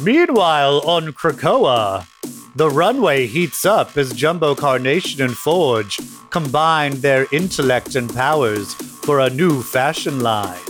[0.00, 2.06] Meanwhile, on Krakoa,
[2.54, 5.98] the runway heats up as Jumbo Carnation and Forge
[6.30, 10.60] combine their intellect and powers for a new fashion line.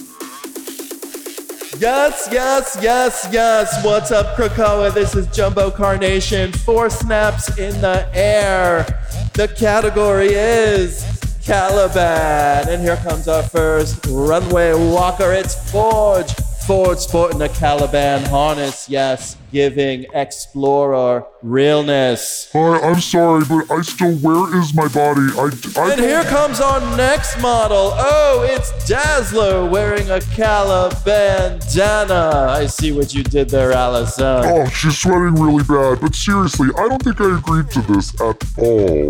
[1.79, 3.85] Yes, yes, yes, yes.
[3.85, 4.95] What's up, Krakoa?
[4.95, 6.51] This is Jumbo Carnation.
[6.51, 8.87] Four snaps in the air.
[9.35, 11.05] The category is
[11.45, 12.69] Caliban.
[12.69, 15.33] And here comes our first runway walker.
[15.33, 16.33] It's Forge.
[16.69, 18.91] Forge sporting a Caliban harness.
[18.91, 22.51] Yes, giving Explorer realness.
[22.53, 24.15] Hi, I'm sorry, but I still.
[24.17, 25.29] Where is my body?
[25.39, 25.49] I.
[25.81, 27.93] I And here comes our next model.
[27.95, 32.49] Oh, it's Dazzler wearing a Caliban bandana.
[32.51, 34.45] I see what you did there, Allison.
[34.45, 36.03] Oh, she's sweating really bad.
[36.03, 39.09] But seriously, I don't think I agreed to this at all.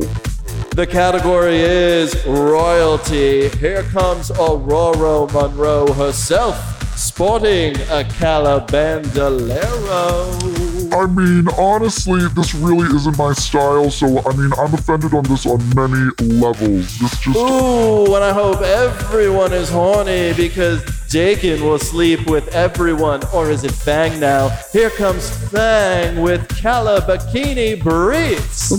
[0.76, 3.48] The category is royalty.
[3.58, 10.92] Here comes Ororo Munroe herself, sporting a Calabandolero.
[10.92, 13.90] I mean, honestly, this really isn't my style.
[13.90, 16.10] So, I mean, I'm offended on this on many
[16.40, 16.98] levels.
[16.98, 17.36] This just.
[17.36, 23.22] Ooh, and I hope everyone is horny because Daken will sleep with everyone.
[23.32, 24.48] Or is it Fang now?
[24.72, 28.72] Here comes Fang with Calabakini Briefs.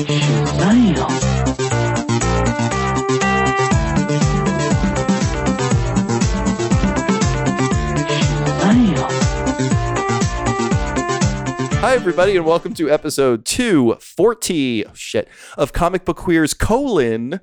[0.00, 0.06] Hi,
[11.94, 17.40] everybody, and welcome to episode 240 oh, shit, of Comic Book Queer's colon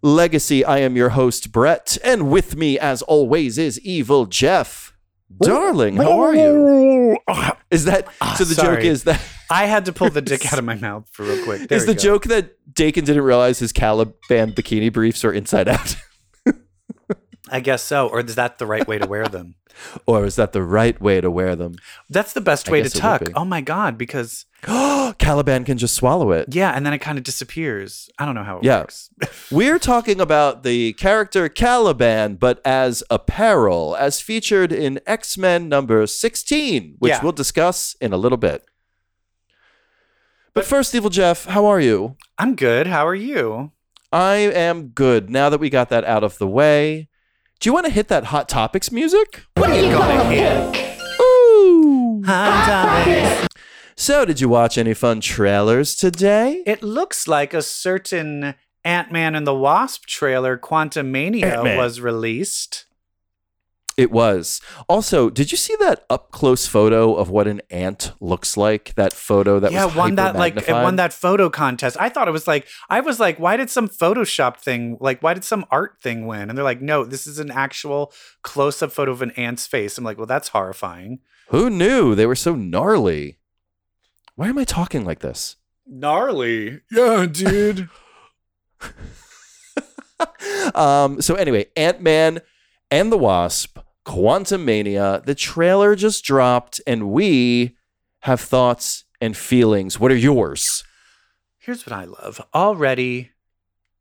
[0.00, 0.64] legacy.
[0.64, 4.92] I am your host, Brett, and with me, as always, is Evil Jeff.
[5.40, 7.18] Darling, how are you?
[7.68, 8.44] Is that so?
[8.44, 9.20] The ah, joke is that
[9.50, 11.68] I had to pull the dick out of my mouth for real quick.
[11.68, 12.00] There is the go.
[12.00, 15.96] joke that Daken didn't realize his Caliban bikini briefs are inside out,
[17.50, 18.08] I guess so.
[18.08, 19.54] Or is that the right way to wear them?
[20.06, 21.76] or is that the right way to wear them?
[22.10, 23.28] That's the best I way to guess it would tuck.
[23.36, 26.48] Oh my god, because Caliban can just swallow it.
[26.54, 28.08] yeah, and then it kind of disappears.
[28.18, 28.80] I don't know how it Yeah.
[28.80, 29.10] works.
[29.52, 36.04] We're talking about the character Caliban, but as apparel, as featured in X Men number
[36.06, 37.22] 16, which Yeah.
[37.22, 38.64] we'll discuss in a little bit.
[40.56, 42.16] But first, Evil Jeff, how are you?
[42.38, 42.86] I'm good.
[42.86, 43.72] How are you?
[44.10, 45.28] I am good.
[45.28, 47.10] Now that we got that out of the way,
[47.60, 49.44] do you want to hit that Hot Topics music?
[49.58, 50.98] What are you gonna hit?
[51.20, 52.22] Ooh.
[52.24, 53.48] Hot Topics.
[53.96, 56.62] So, did you watch any fun trailers today?
[56.64, 61.76] It looks like a certain Ant Man and the Wasp trailer, Quantumania, Ant-Man.
[61.76, 62.85] was released.
[63.96, 64.60] It was.
[64.88, 68.94] Also, did you see that up close photo of what an ant looks like?
[68.94, 71.96] That photo that yeah, was won that like it won that photo contest.
[71.98, 75.32] I thought it was like I was like, why did some Photoshop thing like why
[75.32, 76.50] did some art thing win?
[76.50, 78.12] And they're like, no, this is an actual
[78.42, 79.96] close up photo of an ant's face.
[79.96, 81.20] I'm like, well, that's horrifying.
[81.48, 83.38] Who knew they were so gnarly?
[84.34, 85.56] Why am I talking like this?
[85.86, 86.82] Gnarly.
[86.90, 87.88] Yeah, dude.
[90.74, 92.40] um, so anyway, Ant Man
[92.90, 95.24] and the Wasp, Quantumania.
[95.24, 97.76] The trailer just dropped, and we
[98.20, 99.98] have thoughts and feelings.
[100.00, 100.84] What are yours?
[101.58, 102.40] Here's what I love.
[102.54, 103.32] Already,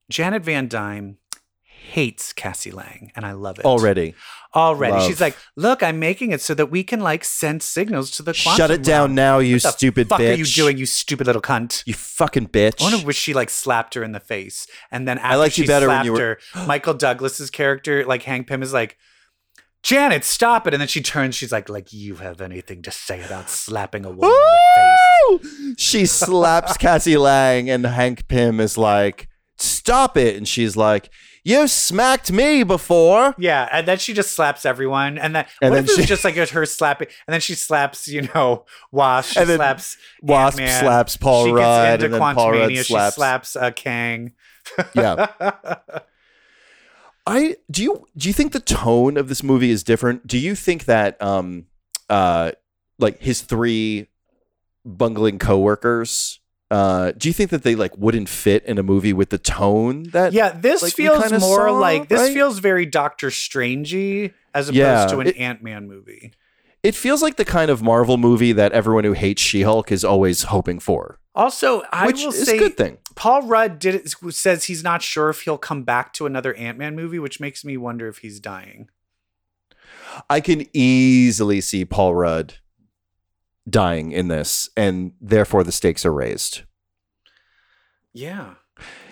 [0.10, 1.18] Janet Van Dyne
[1.64, 3.66] hates Cassie Lang, and I love it.
[3.66, 4.14] Already,
[4.56, 4.94] Already.
[4.94, 5.08] Love.
[5.08, 8.34] She's like, look, I'm making it so that we can like send signals to the
[8.34, 10.34] quantum shut it down realm." now, you What the stupid fuck bitch.
[10.34, 11.84] are you doing, you stupid little cunt?
[11.86, 12.82] You fucking bitch.
[12.82, 15.64] I wonder wish she like slapped her in the face, and then after liked she
[15.64, 18.98] you better when slapped you were- her, Michael Douglas's character, like Hank Pym, is like,
[19.86, 23.24] "Janet, stop it!" And then she turns, she's like, "Like you have anything to say
[23.24, 28.78] about slapping a woman in the face?" She slaps Cassie Lang, and Hank Pym is
[28.78, 31.10] like, "Stop it!" And she's like,
[31.44, 35.76] "You smacked me before." Yeah, and then she just slaps everyone, and then And what
[35.76, 38.66] then if it was she- just like her slapping, and then she slaps, you know,
[38.92, 42.34] Wasp, she And then slaps Wasp Ant-Man, slaps Paul she Rudd, gets into and then
[42.36, 44.32] Paul Rudd Quantumania, slaps- she slaps uh, Kang.
[44.96, 45.28] Yeah.
[47.28, 50.28] I do you do you think the tone of this movie is different?
[50.28, 51.66] Do you think that um
[52.10, 52.52] uh
[53.00, 54.08] like his three
[54.86, 56.40] bungling coworkers
[56.72, 60.04] uh do you think that they like wouldn't fit in a movie with the tone
[60.12, 62.34] that Yeah, this like, feels more saw, like this right?
[62.34, 66.34] feels very Doctor Strangey as opposed Yeah, to an it- Ant Man movie.
[66.84, 70.44] it feels like the kind of Marvel movie that everyone who hates She-Hulk is always
[70.44, 71.20] hoping for.
[71.34, 72.98] Also, I which will is say a good thing.
[73.16, 76.78] Paul Rudd did it, says he's not sure if he'll come back to another Ant
[76.78, 78.90] Man movie, which makes me wonder if he's dying.
[80.30, 82.56] I can easily see Paul Rudd
[83.70, 86.62] dying in this, and therefore the stakes are raised.
[88.14, 88.56] Yeah.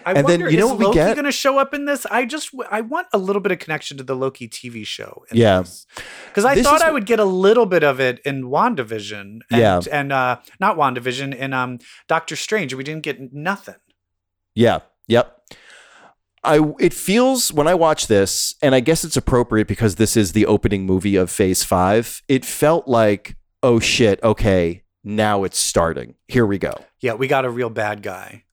[0.05, 1.15] I And then you know what we Loki get?
[1.15, 2.05] going to show up in this?
[2.07, 5.23] I just I want a little bit of connection to the Loki TV show.
[5.31, 5.63] Yeah.
[6.27, 9.39] because I This thought I would get a little bit of it in Wandavision.
[9.49, 9.79] And, Yeah.
[9.89, 11.79] and uh, not Wandavision in um
[12.09, 12.73] Doctor Strange.
[12.73, 13.75] We didn't get nothing.
[14.55, 14.79] Yeah.
[15.07, 15.41] Yep.
[16.43, 20.33] I it feels when I watch this, and I guess it's appropriate because this is
[20.33, 22.21] the opening movie of Phase Five.
[22.27, 26.15] It felt like, oh shit, okay, now it's starting.
[26.27, 26.73] Here we go.
[26.99, 28.43] Yeah, we got a real bad guy.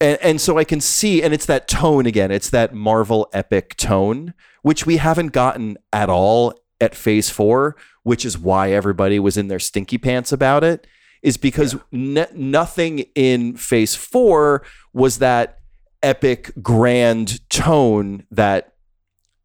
[0.00, 2.32] And and so I can see, and it's that tone again.
[2.32, 8.24] It's that Marvel epic tone, which we haven't gotten at all at Phase Four, which
[8.24, 10.88] is why everybody was in their stinky pants about it.
[11.22, 15.58] Is because n- nothing in Phase Four was that
[16.02, 18.74] epic, grand tone that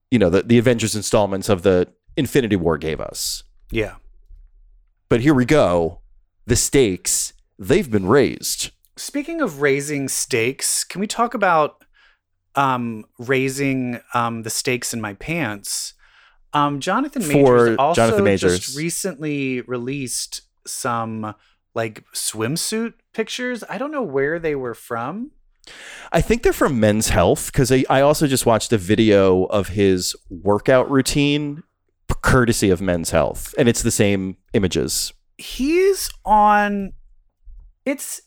[0.10, 3.44] you know the, the Avengers installments of the Infinity War gave us.
[3.72, 3.96] Yeah.
[5.10, 6.02] But here we go.
[6.48, 8.72] The stakes they've been raised.
[8.96, 11.84] Speaking of raising stakes, can we talk about
[12.56, 15.94] um, raising um, the stakes in my pants?
[16.54, 18.60] Um, Jonathan For also Jonathan Majors.
[18.60, 21.36] just recently released some
[21.76, 23.64] like swimsuit pictures.
[23.70, 25.32] I don't know where they were from.
[26.12, 29.70] I think they're from Men's Health because I, I also just watched a video of
[29.70, 31.64] his workout routine,
[32.22, 35.14] courtesy of Men's Health, and it's the same images.
[35.38, 36.94] He's on.
[37.86, 38.22] It's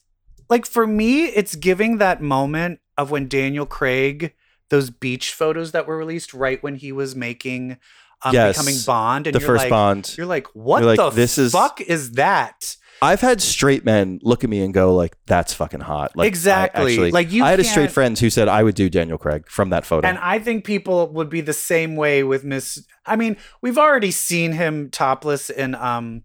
[0.48, 4.34] like for me, it's giving that moment of when Daniel Craig,
[4.68, 7.78] those beach photos that were released right when he was making,
[8.22, 8.56] um, Yes.
[8.56, 10.14] becoming Bond, and the you're first like, Bond.
[10.16, 12.76] You're like, what You're like, the this is- fuck is that?
[13.02, 16.28] I've had straight men look at me and go like, "That's fucking hot." Like, I
[16.28, 16.92] Exactly.
[16.92, 19.16] actually- Like, you I had a straight can't- friend who said I would do Daniel
[19.18, 20.06] Craig from that photo.
[20.06, 22.84] And I think people would be the same way with Miss.
[23.06, 26.22] I mean, we've already seen him topless in um,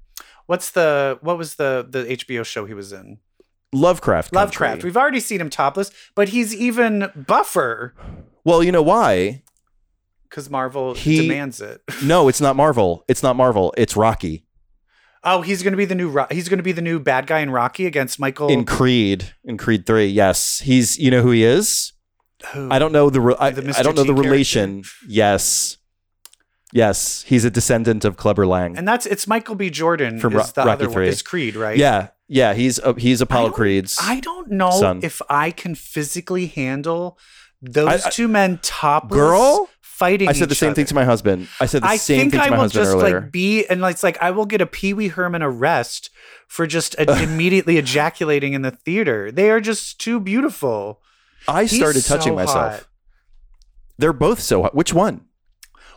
[0.47, 3.17] what's the what was the the HBO show he was in?
[3.73, 4.31] Lovecraft.
[4.31, 4.45] Country.
[4.67, 4.83] Lovecraft.
[4.85, 7.93] We've already seen him topless, but he's even buffer
[8.45, 9.41] Well, you know why?
[10.29, 11.81] because Marvel He- demands it.
[12.03, 13.05] No, it's not Marvel.
[13.07, 13.73] It's not Marvel.
[13.77, 14.44] It's Rocky
[15.25, 16.07] Oh, he's gonna be the new.
[16.09, 18.47] Ro- He's gonna be the new bad guy in Rocky against Michael.
[18.49, 19.33] in Creed.
[19.43, 20.97] In Creed Three, yes, he's.
[20.99, 21.93] You know who he is?
[22.53, 22.69] who?
[22.71, 23.21] I don't know the.
[23.21, 24.29] Re- I, The I don't know T the character?
[24.29, 24.83] relation.
[25.07, 25.77] Yes,
[26.73, 28.77] yes, he's a descendant of Clubber Lang.
[28.77, 29.69] And that's it's Michael B.
[29.69, 31.03] Jordan From is Ro- the Rocky other one.
[31.05, 31.77] Is Creed right?
[31.77, 33.97] yeah, yeah, he's a, he's Apollo don't- Creed's.
[34.01, 34.99] I don't know son.
[35.03, 37.17] if I can physically handle
[37.61, 40.27] those I- I- two men topless Girl, fighting.
[40.27, 41.47] I said the same thing to my husband.
[41.59, 42.97] I said the I same think thing to my husband earlier.
[42.97, 44.93] I my will just like be and like it's like I will get a Pee
[44.93, 46.09] Wee Herman arrest
[46.47, 49.31] for just uh, immediately ejaculating in the theater.
[49.31, 51.01] They are just too beautiful.
[51.47, 52.73] I He's started touching so myself.
[52.79, 52.87] hot.
[53.97, 54.75] They're both so hot.
[54.75, 55.21] Which one?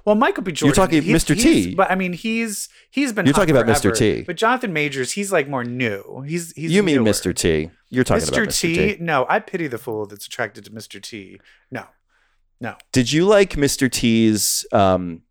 [0.05, 0.53] Well, Michael B.
[0.53, 0.69] Jordan.
[0.69, 1.39] You're talking he's- Mr.
[1.39, 1.75] T.
[1.75, 3.27] But I mean, he's he's been.
[3.27, 3.95] You're talking about Mr.
[3.95, 4.23] T.
[4.23, 6.25] But Jonathan Majors, he's like more new.
[6.27, 6.71] He's he's.
[6.73, 7.07] you mean newer.
[7.11, 7.35] Mr.
[7.35, 7.71] T?
[7.91, 8.29] You're talking Mr.
[8.29, 8.61] about Mr.
[8.61, 8.75] T?
[8.95, 8.97] T.
[9.01, 11.03] No, I pity the fool that's attracted to Mr.
[11.03, 11.41] T.
[11.71, 11.85] No,
[12.61, 12.77] no.
[12.93, 13.91] Did you like Mr.
[13.91, 15.23] T's um,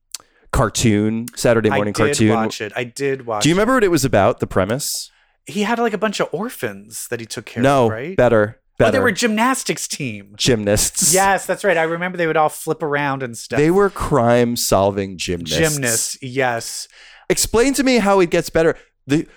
[0.51, 2.09] cartoon Saturday morning cartoon?
[2.09, 2.45] I did cartoon?
[2.45, 2.73] watch it.
[2.75, 3.43] I did watch.
[3.43, 3.57] Do you it.
[3.57, 4.39] remember what it was about?
[4.39, 5.11] The premise?
[5.45, 8.17] He had like a bunch of orphans that he took care no, of, right?
[8.17, 8.91] better, Oh, better.
[8.91, 10.33] they were gymnastics team.
[10.37, 11.13] gymnasts.
[11.13, 11.77] Yes, that's right.
[11.77, 13.57] I remember they would all flip around and stuff.
[13.57, 15.57] They were crime-solving gymnasts.
[15.57, 16.17] gymnasts.
[16.21, 16.87] Yes.
[17.29, 18.75] Explain to me how it gets better.
[19.07, 19.27] The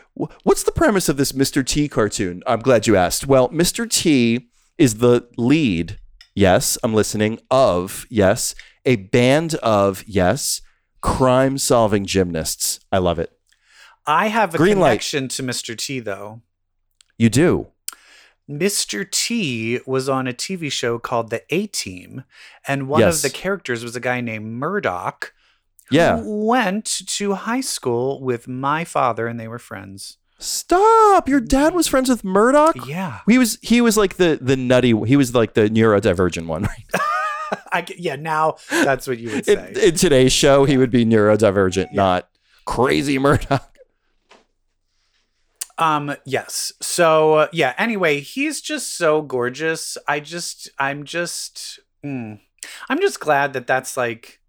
[0.42, 1.64] what's the premise of this Mr.
[1.64, 2.42] T cartoon?
[2.46, 3.26] I'm glad you asked.
[3.26, 3.88] Well, Mr.
[3.88, 4.48] T
[4.78, 5.98] is the lead.
[6.40, 7.38] Yes, I'm listening.
[7.50, 8.54] Of yes,
[8.86, 10.62] a band of yes,
[11.02, 12.80] crime-solving gymnasts.
[12.90, 13.30] I love it.
[14.06, 14.88] I have a Green light.
[14.92, 15.76] connection to Mr.
[15.76, 16.40] T though.
[17.18, 17.66] You do.
[18.50, 19.08] Mr.
[19.08, 22.24] T was on a TV show called The A Team,
[22.66, 23.16] and one Yes.
[23.16, 25.34] of the characters was a guy named Murdoch.
[25.90, 26.20] Yeah.
[26.22, 26.86] Who went
[27.18, 30.16] to high school with my father, and they were friends.
[30.40, 31.28] Stop!
[31.28, 32.86] Your dad was friends with Murdoch.
[32.88, 33.20] Yeah.
[33.28, 34.94] He was he was like the the nutty.
[35.06, 36.62] He was like the neurodivergent one.
[36.62, 36.84] Right?
[37.72, 39.88] I, yeah, now that's what you would In, say.
[39.88, 41.96] in today's show, he would be neurodivergent, Yeah.
[41.96, 42.28] not
[42.64, 43.66] crazy Murdoch.
[45.78, 46.72] Um, yes.
[46.80, 49.96] So, uh, yeah, anyway, he's just so gorgeous.
[50.06, 52.38] I just, I'm just, mm,
[52.88, 54.39] I'm just glad that that's like,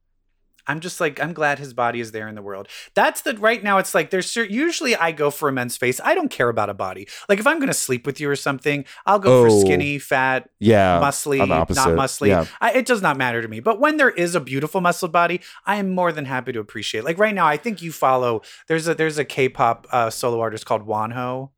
[0.72, 2.68] I'm just like, I'm glad his body is there in the world.
[2.96, 6.00] That's the, right now, it's like, there's, usually I go for a men's face.
[6.04, 7.08] I don't care about a body.
[7.30, 9.60] Like, if I'm going to sleep with you or something, I'll go for Oh.
[9.62, 12.28] skinny, fat, Yeah, muscly, not muscly.
[12.30, 12.46] Yeah.
[12.60, 13.60] I, it does not matter to me.
[13.60, 17.04] But when there is a beautiful muscled body, I am more than happy to appreciate.
[17.04, 18.42] Like right now, I think you follow.
[18.68, 21.52] There's a there's a K-pop uh, solo artist called Wonho.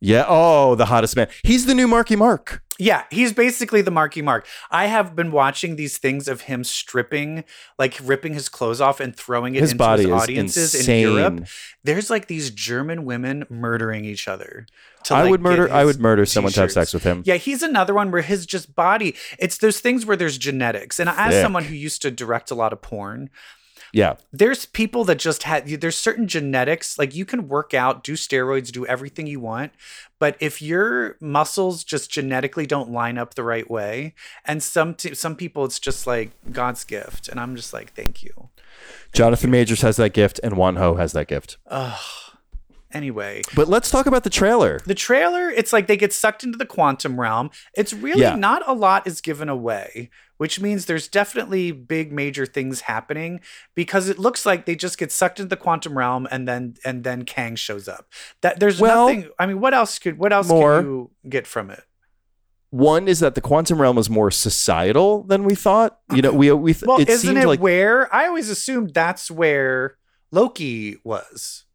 [0.00, 0.24] yeah.
[0.28, 1.28] Oh, the hottest man.
[1.42, 2.61] He's the new Marky Mark.
[2.78, 4.46] Yeah, he's basically the Marky Mark.
[4.70, 7.44] I have been watching these things of him stripping,
[7.78, 11.06] like ripping his clothes off and throwing it His into body his audiences insane.
[11.06, 11.48] in Europe.
[11.84, 14.66] There's like these German women murdering each other.
[15.04, 15.70] to, I like, would murder.
[15.70, 17.22] I would murder someone to have sex with him.
[17.26, 19.14] Yeah, he's another one where his just body.
[19.38, 21.42] It's those things where there's genetics, and as Thick.
[21.42, 23.28] someone who used to direct a lot of porn,
[23.92, 24.14] Yeah.
[24.32, 28.72] there's people that just had there's certain genetics like you can work out do steroids
[28.72, 29.72] do everything you want
[30.18, 34.14] but if your muscles just genetically don't line up the right way
[34.46, 38.22] and some t- some people it's just like god's gift and i'm just like thank
[38.22, 38.48] you
[39.12, 41.58] Jonathan Majors has that gift, and Wonho has that gift.
[42.92, 44.80] anyway But let's talk about the trailer.
[44.86, 48.36] the trailer it's like they get sucked into the quantum realm it's really Yeah.
[48.36, 50.10] not a lot is given away
[50.42, 53.40] which means there's definitely big major things happening
[53.76, 57.04] because it looks like they just get sucked into the quantum realm and then and
[57.04, 58.04] then kang shows up
[58.40, 60.78] that there's Well, nothing i mean what else could what else more.
[60.82, 61.84] can you get from it
[62.70, 66.00] One is that the quantum realm is more societal than we thought.
[66.12, 69.96] You know, we we well it isn't it like where i always assumed that's where
[70.32, 71.66] loki was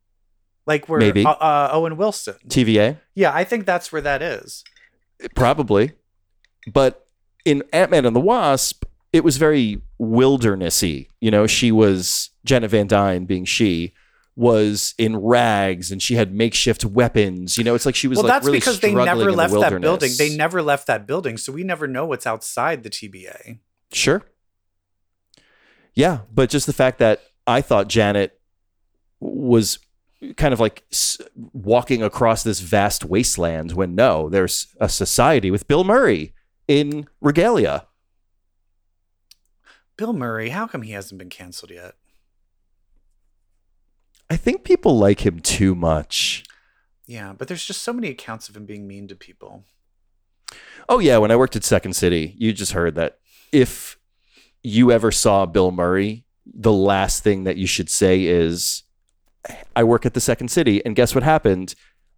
[0.66, 1.24] like where Maybe.
[1.24, 3.00] uh, uh, owen wilson TVA.
[3.16, 4.64] yeah i think that's where that is
[5.36, 5.94] Probably.
[6.72, 7.07] But
[7.48, 11.08] in Ant Man and the Wasp, it was very wildernessy.
[11.22, 13.94] You know, she was Janet Van Dyne being she
[14.36, 17.58] was in rags and she had makeshift weapons.
[17.58, 19.32] You know, it's like she was well, like that's really because they never in the
[19.32, 20.12] left that building.
[20.18, 23.60] They never left that building, so we never know what's outside the TVA.
[23.94, 24.24] Sure.
[25.96, 28.40] Yeah, but just the fact that I thought Janet
[29.22, 29.80] was
[30.36, 30.84] kind of like
[31.54, 36.34] walking across this vast wasteland when no, there's a society with Bill Murray
[36.68, 37.88] in regalia.
[39.98, 41.96] Bill Murray, how come he hasn't been canceled yet?
[44.30, 46.44] I think people like him too much.
[47.06, 49.64] Yeah, but there's just so many accounts of him being mean to people.
[50.90, 53.20] Oh yeah, when I worked at Second City, you just heard that
[53.52, 53.98] if
[54.64, 58.84] you ever saw Bill Murray, the last thing that you should say is
[59.76, 61.76] I work at the Second City and guess what happened?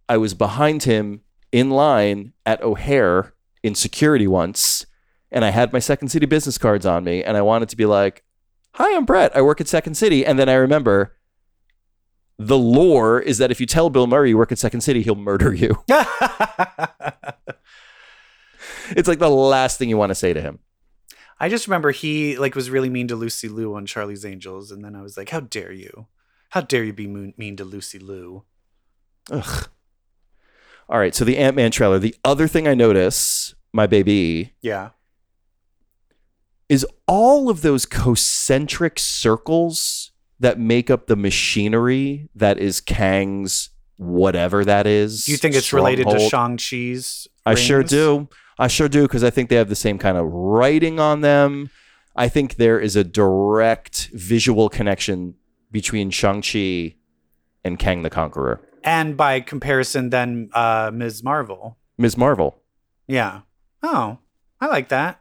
[0.08, 4.86] I was behind him in line at O'Hare in security once
[5.30, 7.86] and I had my Second City business cards on me and I wanted to be
[7.86, 8.24] like,
[8.74, 9.36] "Hi, I'm Brett.
[9.36, 11.16] I work at Second City." And then I remember
[12.38, 15.14] the lore is that if you tell Bill Murray you work at Second City, he'll
[15.14, 15.84] murder you.
[18.96, 20.58] It's like the last thing you want to say to him.
[21.38, 24.84] I just remember he like was really mean to Lucy Liu on Charlie's Angels, and
[24.84, 26.06] then I was like, "How dare you?
[26.50, 28.44] How dare you be mean to Lucy Liu?"
[29.30, 29.68] Ugh.
[30.90, 32.00] All right, so the Ant Man trailer.
[32.00, 34.90] The other thing I notice, my baby, Yeah,
[36.68, 44.64] is all of those concentric circles that make up the machinery that is Kang's whatever
[44.64, 45.26] that is.
[45.26, 46.30] do you think it's related to stronghold.
[46.30, 47.28] Shang Chi's?
[47.46, 48.28] I sure do.
[48.58, 51.70] I sure do because I think they have the same kind of writing on them.
[52.16, 55.34] I think there is a direct visual connection
[55.70, 56.96] between Shang-Chi
[57.64, 58.60] and Kang the Conqueror.
[58.82, 61.22] And by comparison, then uh, Ms.
[61.22, 61.78] Marvel.
[61.98, 62.16] Ms.
[62.16, 62.62] Marvel.
[63.06, 63.42] Yeah.
[63.82, 64.18] Oh,
[64.60, 65.20] I like that.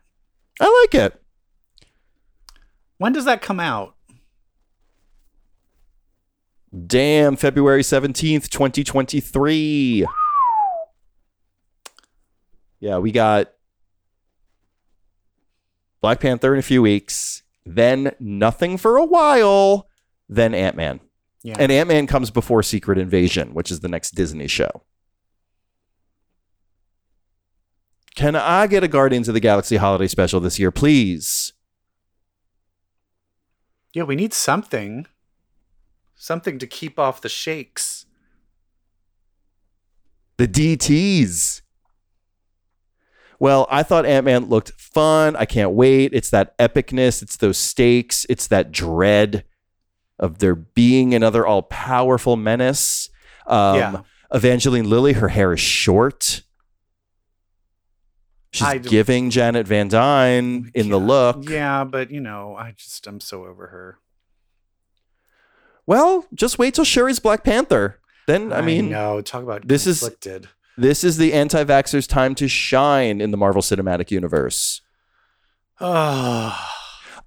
[0.59, 1.21] I like it.
[2.97, 3.95] When does that come out?
[6.85, 10.05] Damn, February 17th, 2023.
[12.79, 13.51] Yeah, we got
[16.01, 19.87] Black Panther in a few weeks, then nothing for a while,
[20.29, 20.99] then Ant Man.
[21.43, 21.55] Yeah.
[21.57, 24.83] And Ant Man comes before Secret Invasion, which is the next Disney show.
[28.15, 31.53] Can I get a Guardians of the Galaxy holiday special this year, please?
[33.93, 35.07] yeah, we need something.
[36.15, 38.05] Something to keep off the shakes.
[40.37, 41.61] The DTs.
[43.39, 45.35] Well, I thought Ant Man looked fun.
[45.35, 46.11] I can't wait.
[46.13, 49.45] It's that epicness, it's those stakes, it's that dread
[50.19, 53.09] of there being another all powerful menace.
[53.47, 54.01] Um, Yeah.
[54.31, 56.43] Evangeline Lilly, her hair is short.
[58.51, 61.47] She's I giving Janet Van Dyne in the look.
[61.49, 63.99] Yeah, but you know, I just I'm so over her.
[65.85, 67.99] Well, just wait till Shuri's Black Panther.
[68.27, 70.07] Then, I mean, no, talk about this is-
[70.77, 74.81] this is the anti vaxxers' time to shine in the Marvel Cinematic Universe.
[75.79, 76.55] Oh,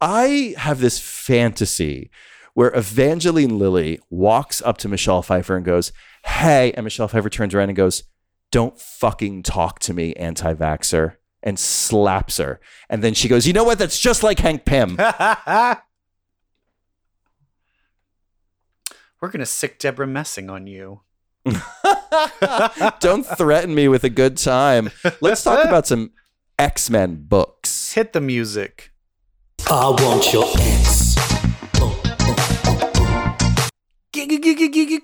[0.01, 2.11] I have this fantasy
[2.54, 5.92] where Evangeline Lilly walks up to Michelle Pfeiffer and goes,
[6.25, 8.04] Hey, and Michelle Pfeiffer turns around and goes,
[8.50, 12.61] Don't fucking talk to me, anti vaxxer, and slaps her.
[12.88, 13.78] And then she goes, You know what?
[13.78, 14.97] That's just like Hank Pym.
[19.21, 21.02] We're gonna sick Debra Messing on you.
[23.00, 24.90] Don't threaten me with a good time.
[25.21, 26.11] Let's talk about some
[26.59, 27.92] X Men books.
[27.92, 28.90] Hit the music.
[29.71, 31.14] I want your g- g-
[31.76, 32.01] oh.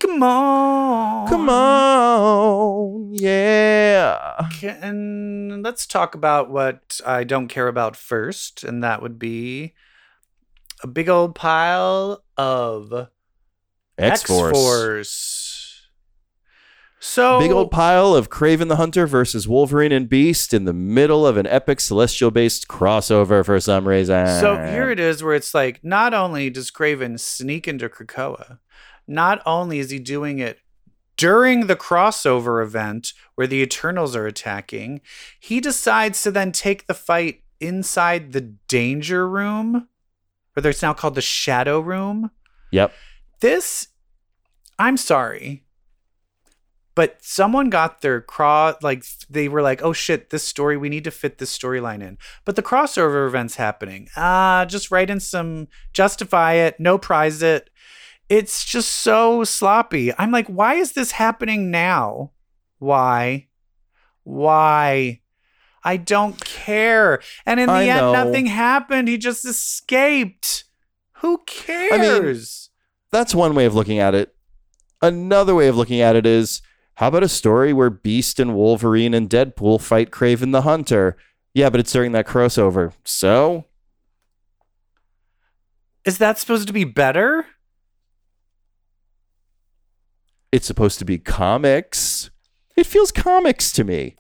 [0.00, 1.28] Come on.
[1.28, 4.49] Come on, yeah.
[4.62, 9.75] And let's talk about what I don't care about first, and that would be
[10.83, 13.09] a big old pile of
[13.97, 14.50] X Force.
[14.50, 15.54] X-Force.
[17.00, 21.25] So Big old pile of Kraven the Hunter versus Wolverine and Beast in the middle
[21.25, 24.26] of an epic celestial based crossover for some reason.
[24.40, 28.59] So here it is where it's like not only does Kraven sneak into Krakoa,
[29.08, 30.58] not only is he doing it
[31.16, 35.00] during the crossover event where the Eternals are attacking,
[35.40, 39.88] he decides to then take the fight inside the danger room,
[40.56, 42.30] or it's now called the shadow room.
[42.70, 42.92] Yep.
[43.40, 43.88] This
[44.78, 45.64] I'm sorry.
[46.94, 51.04] But someone got their cross like they were like, "Oh shit, this story we need
[51.04, 54.08] to fit this storyline in." But the crossover event's happening.
[54.16, 57.70] Ah, just write in some justify it, no prize it.
[58.28, 60.12] It's just so sloppy.
[60.18, 62.32] I'm like, "Why is this happening now?
[62.78, 63.49] Why?
[64.25, 65.20] Why?"
[65.85, 67.20] I don't care.
[67.47, 68.12] And in the I end know.
[68.12, 69.08] nothing happened.
[69.08, 70.64] He just escaped.
[71.20, 71.92] Who cares?
[71.92, 71.99] I
[72.32, 72.44] mean,
[73.11, 74.35] That's one way of looking at it.
[75.00, 76.61] Another way of looking at it is
[76.97, 81.16] how about a story where Beast and Wolverine and Deadpool fight Kraven the Hunter?
[81.54, 82.92] Yeah, but it's during that crossover.
[83.04, 83.64] So,
[86.04, 87.47] Is that supposed to be better?
[90.52, 92.30] It's supposed to be comics.
[92.76, 94.16] It feels comics to me.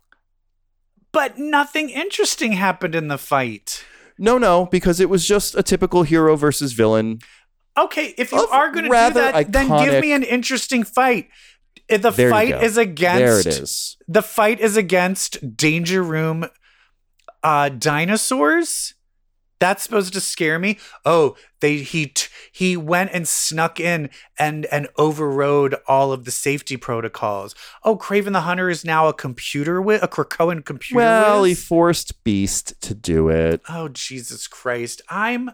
[1.12, 3.84] But nothing interesting happened in the fight.
[4.18, 7.20] No, no, because it was just a typical hero versus villain.
[7.78, 11.28] Okay, if you are going to do that, then give me an interesting fight.
[11.88, 13.96] The There fight is against There it is.
[14.06, 16.46] the fight is against Danger Room
[17.42, 18.94] uh dinosaurs.
[19.60, 20.78] That's supposed to scare me.
[21.04, 22.12] Oh, they he
[22.52, 27.54] he went and snuck in and and overrode all of the safety protocols.
[27.84, 30.96] Oh, Kraven the Hunter is now a computer with a Krakoan computer.
[30.98, 33.60] Well, he forced Beast to do it.
[33.68, 35.02] Oh Jesus Christ.
[35.08, 35.50] I'm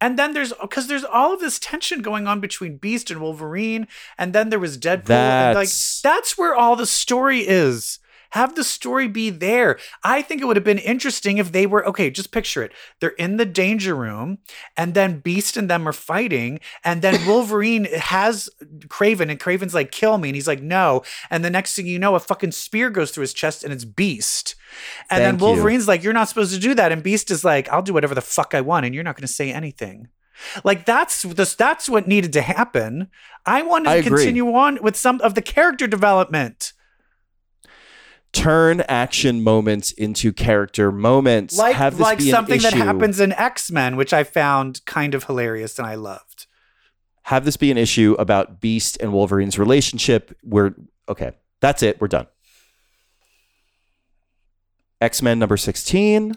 [0.00, 3.86] and then there's because there's all of this tension going on between Beast and Wolverine,
[4.18, 5.10] and then there was Deadpool.
[5.10, 7.98] and like That's- that's where all the story is.
[8.34, 9.78] Have the story be there.
[10.02, 12.10] I think it would have been interesting if they were okay.
[12.10, 12.72] Just picture it.
[12.98, 14.38] They're in the danger room,
[14.76, 18.50] and then Beast and them are fighting, and then Wolverine has
[18.88, 22.00] Kraven, and Kraven's like, "Kill me," and he's like, "No." And the next thing you
[22.00, 24.56] know, a fucking spear goes through his chest, and it's Beast.
[25.10, 25.46] And then Thank you.
[25.46, 28.16] Wolverine's like, "You're not supposed to do that," and Beast is like, "I'll do whatever
[28.16, 30.08] the fuck I want, and you're not going to say anything."
[30.64, 31.54] Like that's this.
[31.54, 33.06] That's what needed to happen.
[33.46, 34.18] I wanted I to agree.
[34.18, 36.72] continue on with some of the character development.
[38.34, 41.56] Turn action moments into character moments.
[41.56, 45.14] like Have this like be an something that happens in X-Men, which I found kind
[45.14, 46.46] of hilarious and I loved.
[47.22, 50.36] Have this be an issue about Beast and Wolverine's relationship.
[50.42, 50.74] We're
[51.08, 51.32] okay.
[51.60, 52.00] That's it.
[52.00, 52.26] We're done.
[55.00, 56.36] X Men number sixteen.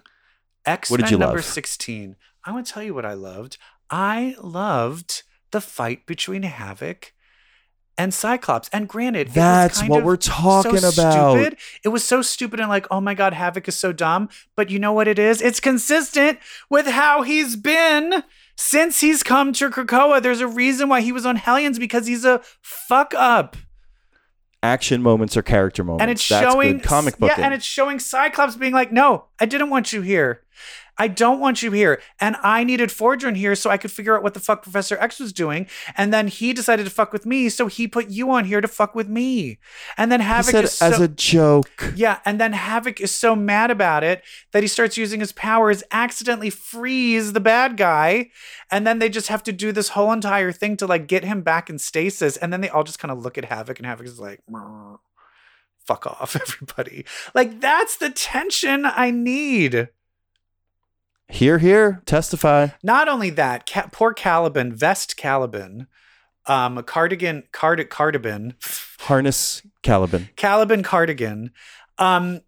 [0.67, 1.45] X-Men you number love?
[1.45, 2.17] 16.
[2.43, 3.57] I want to tell you what I loved.
[3.89, 7.13] I loved the fight between Havoc
[7.97, 8.69] and Cyclops.
[8.71, 11.33] And granted, That's what we're talking so about.
[11.33, 11.57] Stupid.
[11.83, 14.29] It was so stupid and like, oh my god, Havoc is so dumb.
[14.55, 15.41] But you know what it is?
[15.41, 18.23] It's consistent with how he's been
[18.55, 20.21] since he's come to Krakoa.
[20.21, 23.57] There's a reason why he was on Hellions because he's a fuck up.
[24.63, 26.01] Action moments or character moments.
[26.01, 27.31] and it's That's showing comic book.
[27.38, 30.41] Yeah, and it's showing Cyclops being like, "No, I didn't want you here.
[30.97, 34.23] I don't want you here." And I needed Fordron here so I could figure out
[34.23, 35.67] what the fuck Professor X was doing.
[35.95, 38.67] And then he decided to fuck with me, so he put you on here to
[38.67, 39.60] fuck with me.
[39.97, 41.93] And then he Havoc said so as a joke.
[41.95, 45.83] yeah, and then Havoc is so mad about it that he starts using his powers,
[45.91, 48.29] accidentally frees the bad guy,
[48.71, 51.41] and then they just have to do this whole entire thing to like get him
[51.41, 54.05] back in stasis, and then they all just kind of look at Havoc, and Havoc
[54.07, 54.95] is like, "Meh,
[55.86, 59.89] "Fuck off, everybody!" Like that's the tension I need.
[61.29, 62.69] Here, here, testify.
[62.83, 65.87] Not only that, Ca- poor Caliban, Vest Caliban,
[66.45, 68.55] um, Cardigan, Card, cardigan,
[69.01, 70.29] Harness Caliban.
[70.37, 71.51] Caliban Cardigan,
[71.97, 72.41] um,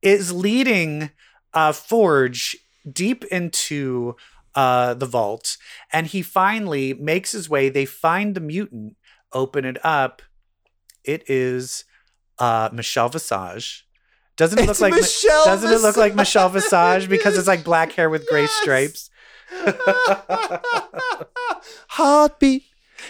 [0.00, 1.10] is leading
[1.52, 2.56] uh, Forge
[2.90, 4.16] deep into
[4.54, 5.58] uh, the vault,
[5.92, 7.68] and he finally makes his way.
[7.68, 8.96] They find the mutant,
[9.32, 10.22] open it up.
[11.04, 11.84] It is
[12.38, 13.85] uh, Michelle Visage.
[14.36, 16.16] Doesn't it It's look like Michelle Doesn't it look like Visage.
[16.16, 18.52] Michelle Visage because it's like black hair with gray Yes.
[18.52, 19.10] stripes?
[21.88, 22.64] Heartbeat.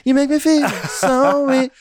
[0.05, 1.73] You make me feel so weak.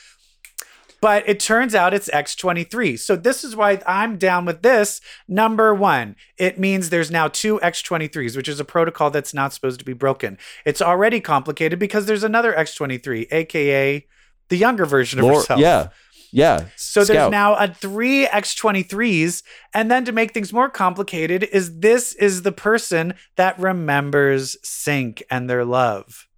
[1.02, 2.98] But it turns out it's X23.
[2.98, 5.00] So this is why I'm down with this.
[5.28, 9.78] Number one, it means there's now two X23s, which is a protocol that's not supposed
[9.78, 10.38] to be broken.
[10.64, 14.06] It's already complicated because there's another X23, aka
[14.48, 15.60] the younger version of Laura- herself.
[15.60, 15.88] yeah.
[16.36, 16.66] Yeah.
[16.76, 19.42] So there's now a three X23s.
[19.72, 25.22] And then to make things more complicated, is this is the person that remembers Synch
[25.30, 26.28] and their love.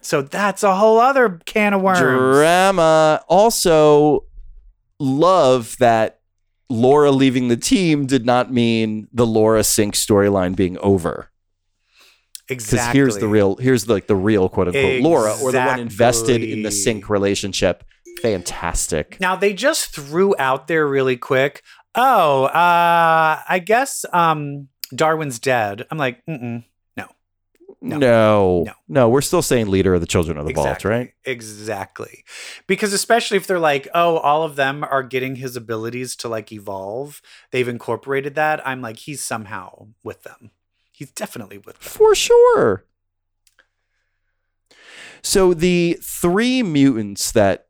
[0.00, 2.00] So that's a whole other can of worms.
[2.00, 3.22] drama.
[3.28, 4.24] Also,
[4.98, 6.18] love that
[6.68, 11.30] Laura leaving the team did not mean the Laura Synch storyline being over.
[12.46, 16.42] Because here's the real, here's like the real quote unquote Laura or the one invested
[16.42, 17.84] in the Synch relationship.
[18.20, 19.18] Fantastic.
[19.20, 21.62] Now they just threw out there really quick.
[21.94, 25.86] Oh, uh, I guess um, Darwin's dead.
[25.90, 26.64] I'm like, mm-mm.
[26.96, 27.08] No,
[27.80, 27.98] No.
[27.98, 29.08] no, No.
[29.10, 31.12] We're still saying leader of the Children of the Vault, right?
[31.24, 32.24] Exactly.
[32.66, 36.50] Because especially if they're like, oh, all of them are getting his abilities to like
[36.50, 38.66] evolve, they've incorporated that.
[38.66, 40.50] I'm like, he's somehow with them.
[40.96, 41.90] He's definitely with them.
[41.90, 42.84] For sure.
[45.22, 47.66] So the three mutants that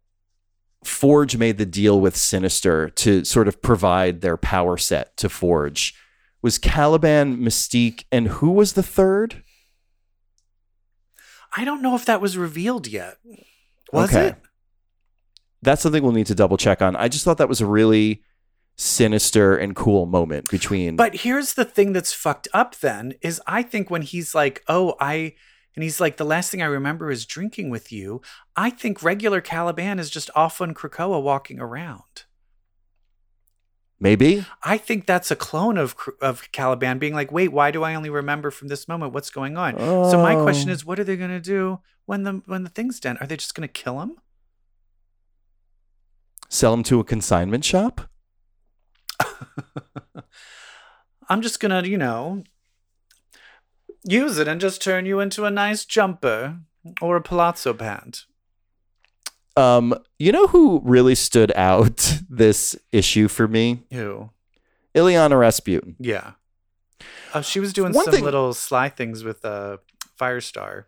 [0.84, 5.94] Forge made the deal with Sinister to sort of provide their power set to Forge
[6.42, 9.42] was Caliban, Mystique, and who was the third?
[11.56, 13.16] I don't know if that was revealed yet.
[13.92, 14.28] Was Okay.
[14.28, 14.36] it?
[15.62, 16.96] That's something we'll need to double check on.
[16.96, 18.22] I just thought that was a really
[18.76, 23.62] sinister and cool moment between But here's the thing that's fucked up then is I
[23.62, 25.34] think when he's like, oh, I
[25.76, 28.20] and he's like, the last thing I remember is drinking with you.
[28.56, 32.24] I think regular Caliban is just off on Krakoa walking around.
[34.00, 37.94] maybe I think that's a clone of of Caliban being like, wait, why do I
[37.94, 39.12] only remember from this moment?
[39.12, 39.78] What's going on?
[39.78, 40.72] So my question Oh.
[40.72, 43.16] is, what are they gonna do when the when the thing's done?
[43.20, 44.16] Are they just gonna kill him?
[46.50, 48.08] sell him to a consignment shop.
[51.28, 52.44] I'm just gonna, you know,
[54.04, 56.58] use it and just turn you into a nice jumper
[57.00, 58.24] or a palazzo pant.
[59.56, 63.84] Um, you know who really stood out this issue for me?
[63.92, 64.30] Who?
[64.94, 65.96] Illyana Rasputin.
[65.98, 66.32] Yeah.
[67.34, 69.78] Oh, she was doing One some thing- little sly things with uh,
[70.20, 70.84] Firestar.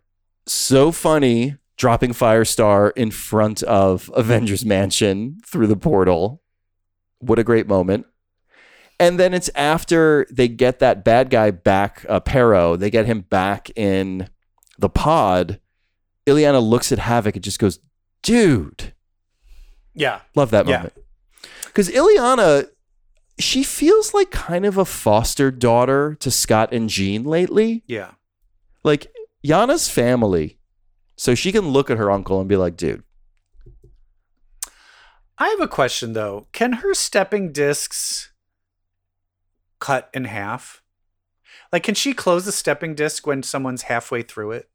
[0.46, 6.40] So funny dropping Firestar in front of Avengers Mansion through the portal.
[7.18, 8.06] What a great moment.
[8.98, 13.20] And then it's after they get that bad guy back, uh, Pero, they get him
[13.20, 14.28] back in
[14.78, 15.60] the pod.
[16.26, 17.78] Illyana looks at Havoc and just goes,
[18.22, 18.94] dude.
[19.94, 20.20] Yeah.
[20.34, 20.94] Love that moment.
[21.64, 22.68] Because Illyana,
[23.38, 27.82] she feels like kind of a foster daughter to Scott and Jean lately.
[27.86, 28.12] Yeah.
[28.82, 29.08] Like
[29.44, 30.58] Yana's family.
[31.16, 33.02] So she can look at her uncle and be like, dude,
[35.38, 36.46] I have a question though.
[36.52, 38.30] Can her stepping discs
[39.80, 40.82] cut in half?
[41.72, 44.68] Like, can she close the stepping disc when someone's halfway through it?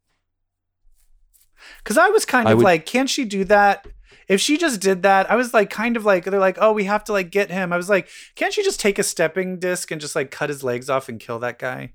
[1.83, 3.87] Because I was kind I of would- like, can she do that?
[4.27, 6.85] If she just did that, I was like, kind of like, they're like, oh, we
[6.85, 7.73] have to like get him.
[7.73, 10.63] I was like, can't she just take a stepping disc and just like cut his
[10.63, 11.93] legs off and kill that guy?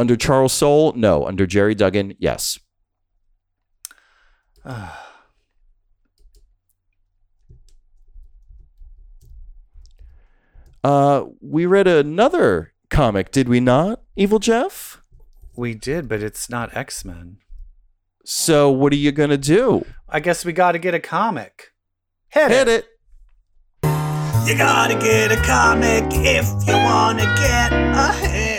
[0.00, 1.26] under Charles Soule, no.
[1.26, 2.58] Under Gerry Duggan, yes.
[4.64, 5.04] Ah.
[10.84, 15.02] Uh, we read another comic, did we not, Evil Jeff?
[15.56, 17.38] we did, but it's not X Men.
[18.24, 19.84] So what are you gonna do?
[20.08, 21.72] I guess we got to get a comic.
[22.28, 22.86] Hit, Hit it.
[24.46, 28.56] You gotta get a comic if you wanna get ahead.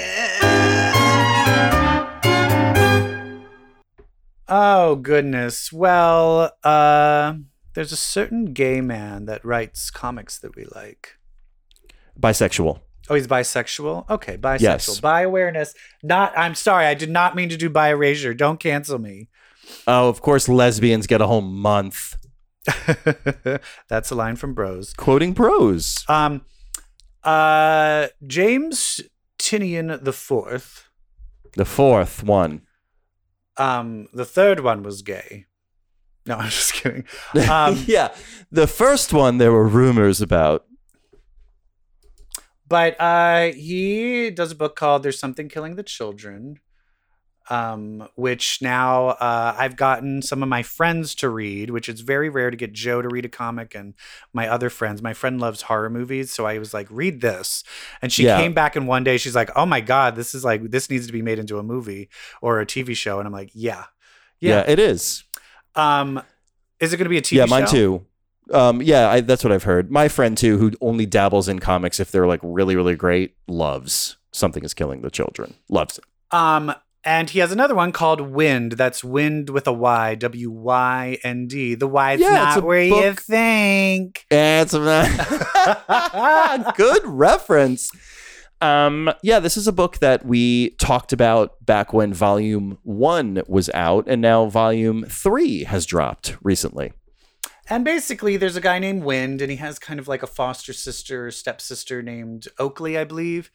[4.49, 5.71] Oh goodness.
[5.71, 7.35] Well, uh
[7.75, 11.17] there's a certain gay man that writes comics that we like.
[12.19, 12.79] Bisexual.
[13.09, 14.09] Oh, he's bisexual?
[14.09, 14.59] Okay, bisexual.
[14.61, 14.99] Yes.
[14.99, 15.73] Bi awareness.
[16.03, 18.33] Not I'm sorry, I did not mean to do bi erasure.
[18.33, 19.29] Don't cancel me.
[19.87, 22.17] Oh, of course, lesbians get a whole month.
[23.87, 24.93] That's a line from Bros.
[24.93, 26.03] Quoting bros.
[26.07, 26.41] Um,
[27.23, 29.01] uh, James
[29.39, 30.89] Tynion the fourth.
[31.55, 32.61] The fourth one.
[33.57, 35.45] Um, the third one was gay.
[36.25, 37.05] No, I'm just kidding.
[37.49, 38.13] Um, yeah.
[38.51, 40.65] The first one there were rumors about.
[42.69, 46.59] But uh, he does a book called "There's Something Killing the Children,"
[47.49, 51.71] um, which now uh, I've gotten some of my friends to read.
[51.71, 53.95] Which is very rare to get Joe to read a comic, and
[54.33, 55.01] my other friends.
[55.01, 57.63] My friend loves horror movies, so I was like, "Read this,"
[58.01, 58.37] and she Yeah.
[58.37, 59.17] came back in one day.
[59.17, 61.63] She's like, "Oh my god, this is like this needs to be made into a
[61.63, 62.09] movie
[62.41, 63.85] or a TV show," and I'm like, "Yeah,
[64.39, 65.23] Yeah, yeah." it is.
[65.75, 66.21] Um,
[66.79, 67.39] Is it going to be a TV show?
[67.39, 67.49] yeah, show?
[67.49, 68.05] mine too.
[68.51, 69.91] Um, yeah, I, that's what I've heard.
[69.91, 74.17] My friend too, who only dabbles in comics if they're like really, really great, loves
[74.31, 75.55] something is killing the children.
[75.69, 76.03] Loves it.
[76.31, 78.73] Um, and he has another one called Wynd.
[78.73, 81.75] That's Wynd with a Y, W Y N D.
[81.75, 83.21] The Y Yeah, not where you book.
[83.21, 84.25] think.
[84.29, 84.73] It's
[86.77, 87.91] good reference.
[88.61, 93.69] Um, yeah, this is a book that we talked about back when volume one was
[93.73, 96.91] out, and now volume three has dropped recently.
[97.69, 100.73] And basically, there's a guy named Wynd, and he has kind of like a foster
[100.73, 103.51] sister or stepsister named Oakley, I believe.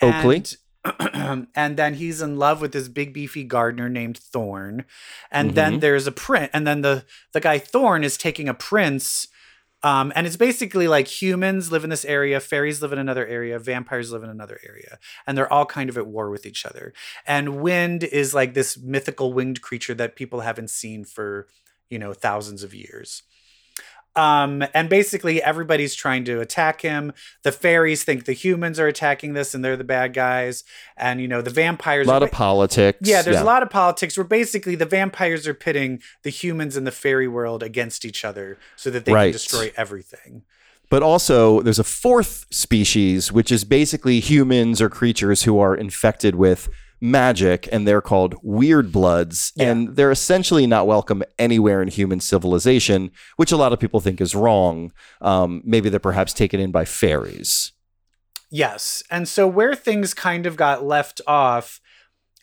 [0.00, 0.44] Oakley.
[0.84, 4.84] And, and then he's in love with this big beefy gardener named Thorn.
[5.32, 5.80] And then Mhm.
[5.80, 9.26] there's a prince, and then the the guy Thorn is taking a prince.
[9.82, 13.58] Um, and it's basically like humans live in this area, fairies live in another area,
[13.58, 16.92] vampires live in another area, and they're all kind of at war with each other.
[17.26, 21.46] And Wynd is like this mythical winged creature that people haven't seen for,
[21.90, 23.22] you know, thousands of years.
[24.16, 27.12] Um, and basically everybody's trying to attack him.
[27.42, 30.64] The fairies think the humans are attacking this and they're the bad guys.
[30.96, 32.06] And you know, the vampires.
[32.06, 32.98] A lot are of politics.
[33.02, 36.84] yeah, there's a lot of politics where basically the vampires are pitting the humans in
[36.84, 39.24] the fairy world against each other so that they Right.
[39.26, 40.42] can destroy everything.
[40.88, 46.36] But also, there's a fourth species, which is basically humans or creatures who are infected
[46.36, 46.68] with
[47.00, 49.52] magic, and they're called weird bloods.
[49.56, 49.70] Yeah.
[49.70, 54.20] And they're essentially not welcome anywhere in human civilization, which a lot of people think
[54.20, 54.92] is wrong.
[55.20, 57.72] Um, maybe they're perhaps taken in by fairies.
[58.50, 59.02] Yes.
[59.10, 61.80] And so where things kind of got left off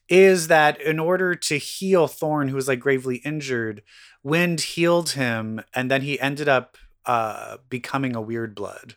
[0.09, 3.81] is that in order to heal Thorn, who was like gravely injured,
[4.21, 8.95] Wynd healed him, and then he ended up uh, becoming a weird blood.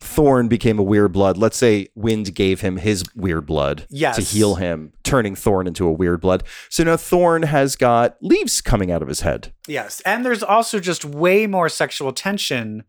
[0.00, 1.36] Thorn became a weird blood.
[1.36, 4.16] Let's say Wynd gave him his weird blood Yes.
[4.16, 6.44] to heal him, turning Thorn into a weird blood.
[6.70, 9.52] So now Thorn has got leaves coming out of his head.
[9.66, 10.00] Yes.
[10.02, 12.84] And there's also just way more sexual tension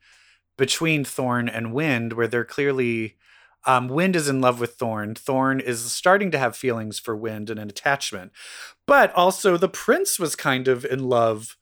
[0.58, 3.16] between Thorn and Wynd, where they're clearly.
[3.66, 5.16] Um, Wynd is in love with Thorn.
[5.16, 8.32] Thorn is starting to have feelings for Wynd and an attachment.
[8.86, 11.58] But also, the prince was kind of in love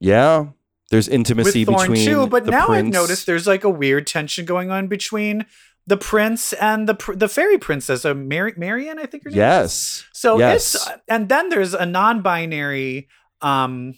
[0.00, 0.46] Yeah.
[0.94, 2.26] There's intimacy with Thorn between too.
[2.26, 5.44] But now I've noticed there's like a weird tension going on between
[5.86, 9.34] the prince and the pr- the fairy princess, uh, Mar- Marian, I think her name.
[9.34, 9.36] is.
[9.38, 10.04] Yes.
[10.12, 10.74] So Yes.
[10.74, 13.08] it's and then there's a non-binary.
[13.42, 13.94] Um,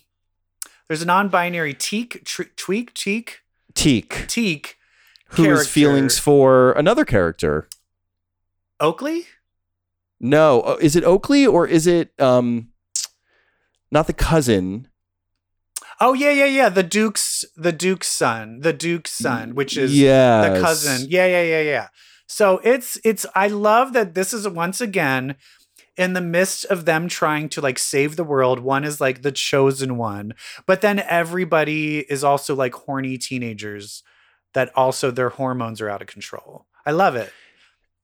[0.88, 3.40] there's a non-binary teak, tr- tweak, teak,
[3.74, 4.76] Teak, teak.
[5.30, 7.68] who has feelings for another character.
[8.80, 9.26] Oakley.
[10.20, 12.68] No, uh, is it Oakley or is it um
[13.92, 14.88] not the cousin?
[16.00, 16.68] Oh yeah, yeah, yeah.
[16.68, 20.46] The Duke's the Duke's son, the Duke's son, which is yes.
[20.46, 21.06] the cousin.
[21.10, 21.88] Yeah, yeah, yeah, yeah.
[22.26, 25.36] So it's it's I love that this is once again
[25.96, 29.32] in the midst of them trying to like save the world, one is like the
[29.32, 30.34] chosen one,
[30.66, 34.02] but then everybody is also like horny teenagers
[34.52, 36.66] that also their hormones are out of control.
[36.84, 37.32] I love it.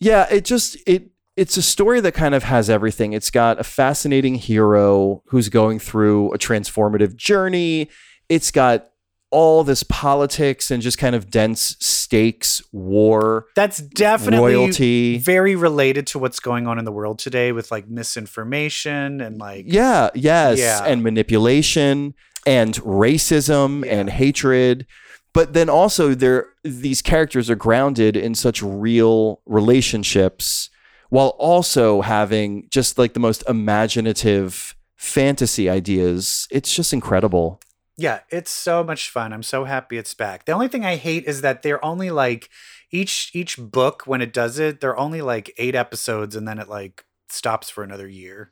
[0.00, 3.12] Yeah, it just it it's a story that kind of has everything.
[3.12, 7.88] It's got a fascinating hero who's going through a transformative journey.
[8.28, 8.88] It's got
[9.30, 15.16] all this politics and just kind of dense stakes, war, That's definitely royalty.
[15.18, 19.64] very related to what's going on in the world today with like misinformation and like
[19.68, 20.84] Yeah, yes, Yeah.
[20.84, 22.12] and manipulation
[22.46, 24.86] and racism and hatred.
[25.32, 30.68] But then also there these characters are grounded in such real relationships
[31.12, 36.48] while also having just like the most imaginative fantasy ideas.
[36.50, 37.60] It's just incredible.
[37.98, 39.34] Yeah, it's so much fun.
[39.34, 40.46] I'm so happy it's back.
[40.46, 42.48] The only thing I hate is that they're only like
[42.90, 46.70] each each book when it does it, they're only like 8 episodes and then it
[46.70, 48.50] like stops for another year.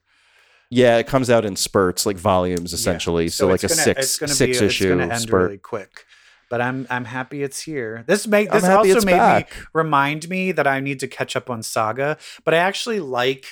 [0.68, 2.76] Yeah, it comes out in spurts, like volumes Yeah.
[2.76, 3.28] essentially.
[3.30, 5.42] So, like a gonna- six it's gonna six be, issue It's gonna end spurt.
[5.44, 6.04] really quick.
[6.50, 8.04] But I'm I'm happy it's here.
[8.06, 9.50] This make this also made back.
[9.50, 13.46] me remind me that I need to catch up on Saga, but I actually like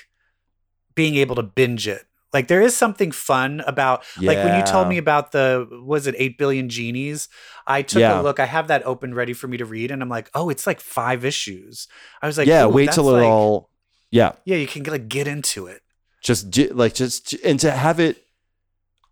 [0.95, 2.05] being able to binge it.
[2.33, 6.15] Like there is something fun about like when you told me about the was it
[6.19, 7.29] 8 billion genies,
[7.67, 8.21] I took Yeah.
[8.21, 8.39] a look.
[8.39, 10.81] I have that open ready for me to read and I'm like, "Oh, it's like
[10.81, 11.89] 5 issues."
[12.21, 13.71] I was like, yeah, wait till it all
[14.11, 14.33] Yeah.
[14.45, 15.81] Yeah, you can like get into it.
[16.23, 18.25] just like just and to have it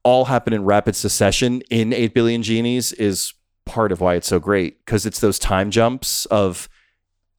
[0.02, 3.32] all happen in rapid succession in 8 billion genies is
[3.66, 6.68] part of why it's so great because it's those time jumps of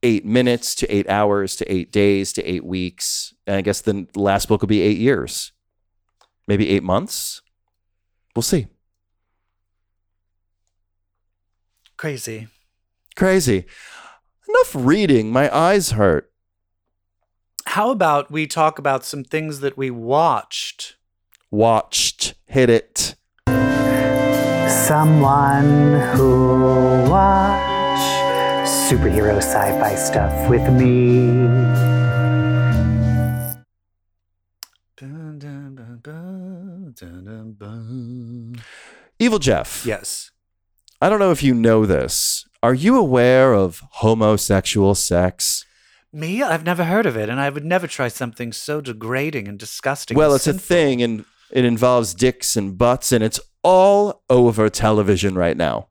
[0.02, 3.34] eight minutes to eight hours to eight days to eight weeks.
[3.46, 5.52] And i guess the last book will be eight years.
[6.46, 7.42] Maybe eight months?
[8.36, 8.68] We'll see.
[11.96, 12.46] Crazy.
[13.16, 13.64] crazy.
[14.48, 15.32] Enough reading.
[15.32, 16.30] My eyes hurt.
[17.66, 20.96] How about we talk about some things that we watched?
[21.50, 22.34] watched.
[22.46, 23.16] Hit it
[24.68, 28.00] someone who'll watch
[28.66, 31.28] superhero sci-fi stuff with me.
[34.96, 38.62] Dun, dun, dun, dun, dun, dun, dun.
[39.18, 39.84] Evil Jeff.
[39.86, 40.30] Yes.
[41.00, 42.46] I don't know if you know this.
[42.62, 45.64] Are you aware of homosexual sex?
[46.12, 46.42] Me?
[46.42, 50.16] I've never heard of it, and I would never try something so degrading and disgusting.
[50.16, 54.68] Well, and it's a thing and it involves dicks and butts and it's all over
[54.68, 55.88] television right now.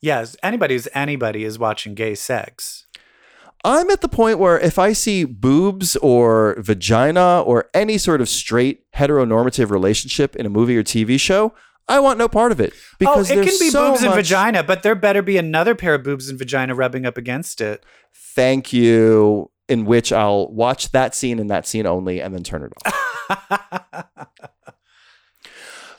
[0.00, 2.86] Yes, anybody who's anybody is watching gay sex.
[3.64, 8.28] I'm at the point where if I see boobs or vagina or any sort of
[8.28, 11.52] straight heteronormative relationship in a movie or TV show,
[11.88, 12.72] I want no part of it.
[12.98, 15.94] Because oh, it can be so boobs and vagina, but there better be another pair
[15.94, 17.84] of boobs and vagina rubbing up against it.
[18.14, 19.50] Thank you.
[19.68, 24.06] In which I'll watch that scene and that scene only and then turn it off.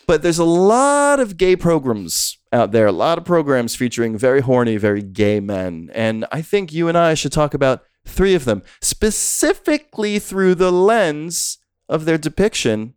[0.10, 4.42] But there's a lot of gay programs out there, a lot of programs featuring very
[4.42, 5.92] horny, very gay men.
[5.94, 10.72] And I think you and I should talk about three of them, specifically through the
[10.72, 12.96] lens of their depiction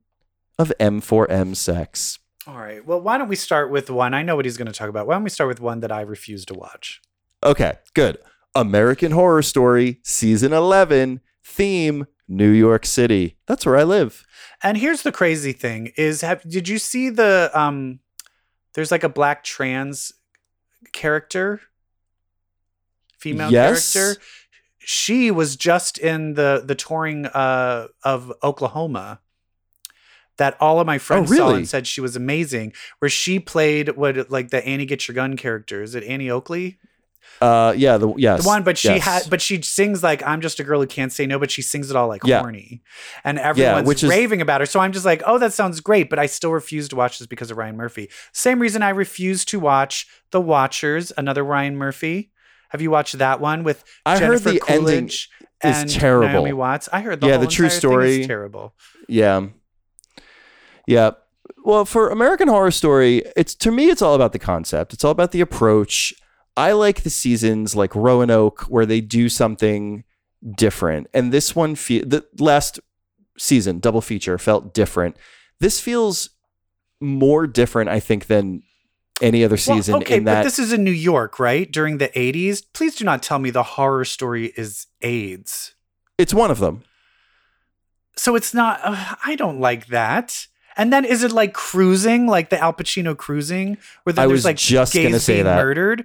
[0.58, 2.18] of M4M sex.
[2.46, 2.82] All right.
[2.82, 4.14] Well, why don't we start with one?
[4.14, 5.06] I know what he's going to talk about.
[5.06, 7.02] Why don't we start with one that I refuse to watch?
[7.44, 8.16] Okay, good.
[8.54, 13.36] American Horror Story, season 11, theme New York City.
[13.46, 14.24] That's where I live.
[14.62, 18.00] And here's the crazy thing: is have did you see the um?
[18.74, 20.12] There's like a black trans
[20.92, 21.60] character,
[23.18, 23.92] female Yes.
[23.92, 24.22] character.
[24.78, 29.20] She was just in the the touring uh of Oklahoma.
[30.38, 31.58] That all of my friends saw Oh, really?
[31.58, 32.72] and said she was amazing.
[32.98, 35.82] Where she played what like the Annie Get Your Gun character.
[35.82, 36.78] Is it Annie Oakley?
[37.40, 39.02] Uh, yeah, the yes, the one but she yes.
[39.04, 41.60] had but she sings like i'm just a girl who can't say no but she
[41.60, 42.40] sings it all like Yeah.
[42.40, 42.82] horny
[43.24, 46.08] and everyone's which is- raving about her so i'm just like oh that sounds great
[46.08, 49.44] but i still refuse to watch this because of ryan murphy same reason i refuse
[49.46, 52.30] to watch the watchers another ryan murphy
[52.68, 55.10] have you watched that one with I heard Jennifer the ending
[55.64, 56.28] is terrible.
[56.32, 56.88] Naomi Watts.
[56.92, 58.74] I heard the Yeah, whole the true story- is terrible.
[59.08, 59.48] Yeah.
[60.86, 61.12] Yeah.
[61.64, 64.92] Well, for American Horror Story, it's to me, it's all about the concept.
[64.92, 66.12] It's all about the approach.
[66.56, 70.04] I like the seasons like Roanoke where they do something
[70.56, 71.06] different.
[71.14, 72.78] And this one, fe- the last
[73.38, 75.16] season, double feature, felt different.
[75.60, 76.30] This feels
[77.00, 78.62] more different, I think, than
[79.20, 81.70] any other Well, season okay, in but that this is in New York, right?
[81.70, 82.62] During the 80s.
[82.72, 85.74] Please do not tell me the horror story is AIDS.
[86.18, 86.82] it's one of them.
[88.16, 88.80] So it's not.
[88.82, 90.46] Uh, I don't like that.
[90.76, 94.44] And then is it like cruising, like the Al Pacino cruising, where I there's was
[94.44, 95.56] like just gays gonna say being that.
[95.56, 96.04] murdered?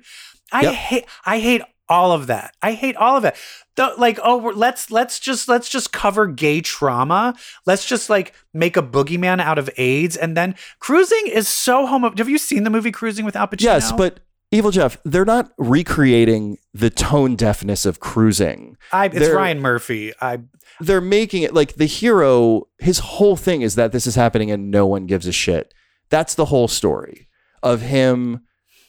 [0.51, 0.73] I Yep.
[0.73, 1.05] hate.
[1.25, 2.53] I hate all of that.
[2.62, 3.36] I hate all of it.
[3.75, 7.36] The, like, oh, let's let's just let's just cover gay trauma.
[7.65, 12.13] Let's just like make a boogeyman out of AIDS, and then cruising is so homo.
[12.17, 13.62] Have you seen the movie Cruising with Al Pacino?
[13.62, 14.19] Yes, but
[14.51, 18.77] Evil Jeff, they're not recreating the tone deafness of cruising.
[18.93, 20.13] I, it's they're- Ryan Murphy.
[20.21, 20.39] I
[20.79, 24.69] they're making it like the hero his whole thing is that this is happening and
[24.69, 25.73] no one gives a shit
[26.10, 27.27] that's the whole story
[27.63, 28.41] of him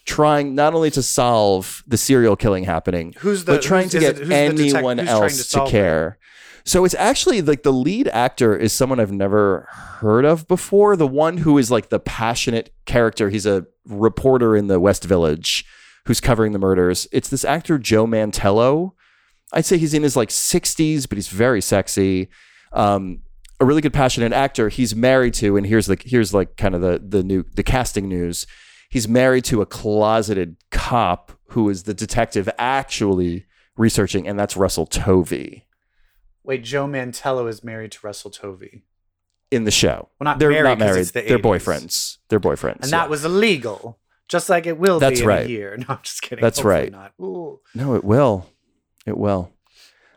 [0.09, 4.19] trying not only to solve the serial killing happening Who's the- but trying to get
[4.19, 5.73] it- anyone trying to else to, solve it?
[5.73, 6.19] care
[6.65, 9.69] so it's actually like the lead actor is someone i've never
[10.01, 14.67] heard of before the one who is like the passionate character he's a reporter in
[14.69, 15.65] the west village
[16.07, 18.93] who's covering the murders it's this actor joe mantello
[19.53, 22.29] I'd say he's in his like 60s, but he's very sexy.
[22.71, 23.21] Um,
[23.59, 24.69] a really good passionate actor.
[24.69, 28.11] He's married to, and here's like here's like kind of the the new the casting
[28.11, 28.47] news.
[28.89, 33.47] He's married to a closeted cop who is the detective actually
[33.77, 35.65] researching, and that's Russell Tovey
[36.49, 36.65] wait.
[36.65, 38.83] Joe Mantello is married to Russell Tovey,
[39.51, 40.09] in the show.
[40.19, 41.07] Well, not They're married not married.
[41.07, 41.43] the They're 80s.
[41.43, 42.17] boyfriends.
[42.29, 42.81] They're boyfriends.
[42.83, 42.99] and yeah.
[42.99, 45.47] that was illegal, just like it will That's be in right.
[45.47, 45.77] a year.
[45.79, 46.43] No, I'm just kidding.
[46.43, 47.13] That's Hopefully right.
[47.75, 48.51] No, it will.
[49.07, 49.53] It will.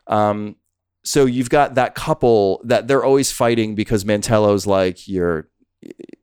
[0.08, 0.56] Um,
[1.04, 5.50] so you've got that couple that they're always fighting because Mantello's like, you're,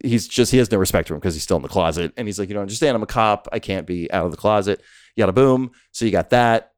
[0.03, 2.13] he's just, he has no respect for him because he's still in the closet.
[2.17, 3.49] And he's like, you don't understand, I'm a cop.
[3.53, 4.81] I can't be out of the closet.
[5.17, 5.73] Yada boom.
[5.93, 6.73] So you got that.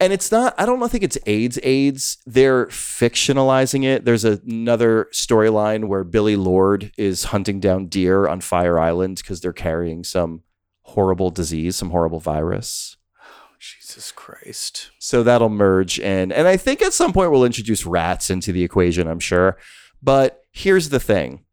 [0.00, 2.18] And it's not, I don't think it's AIDS AIDS.
[2.24, 4.04] They're fictionalizing it.
[4.04, 9.52] There's another storyline where Billie Lourd is hunting down deer on Fire Island because they're
[9.52, 10.42] carrying some
[10.82, 12.96] horrible disease, some horrible virus.
[13.20, 14.90] Oh, Jesus Christ.
[15.00, 16.30] So that'll merge in.
[16.30, 19.58] And I think at some point we'll introduce rats into the equation, I'm sure.
[20.00, 21.44] But here's the thing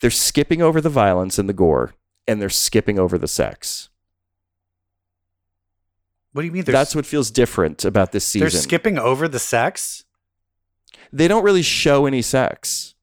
[0.00, 1.94] they're skipping over the violence and the gore,
[2.26, 3.88] and they're skipping over the sex.
[6.32, 6.64] What do you mean?
[6.64, 8.48] They're, That's what feels different about this season.
[8.48, 10.04] they're skipping over the sex.
[11.12, 12.94] they don't really show any sex.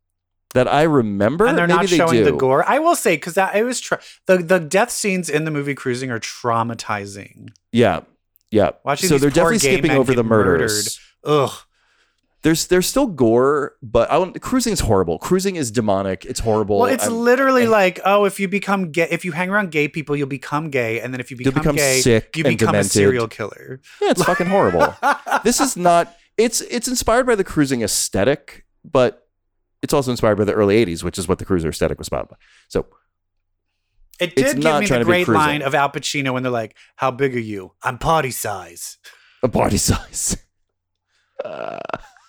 [0.53, 1.45] that I remember.
[1.45, 2.23] and they're Maybe not they showing do.
[2.25, 2.63] the gore.
[2.67, 5.75] I will say because that it was tra- the the death scenes in the movie
[5.75, 7.49] Cruising are traumatizing.
[7.73, 8.01] Yeah,
[8.49, 8.71] yeah.
[8.85, 10.99] Watching so these they're poor definitely gay skipping men over the get murders.
[11.25, 11.51] Ugh.
[12.47, 15.19] There's there's still gore, but I don't, cruising is horrible.
[15.19, 16.23] Cruising is demonic.
[16.23, 16.79] It's horrible.
[16.79, 19.69] Well, it's I'm- literally I- like, oh, if you become gay, if you hang around
[19.71, 22.67] gay people, you'll become gay, and then if you become, become gay, sick you become
[22.67, 22.85] demented.
[22.85, 23.81] a serial killer.
[24.01, 24.95] yeah, it's fucking horrible.
[25.43, 26.15] this is not.
[26.37, 29.27] It's it's inspired by the cruising aesthetic, but
[29.81, 32.23] it's also inspired by the early '80s, which is what the cruiser aesthetic was by.
[32.69, 32.85] So
[34.21, 36.77] It It's did give not me the great line of Al Pacino when they're like,
[36.95, 37.73] "How big are you?
[37.83, 38.99] I'm party size."
[39.43, 40.37] a party size.
[41.45, 41.77] Uh,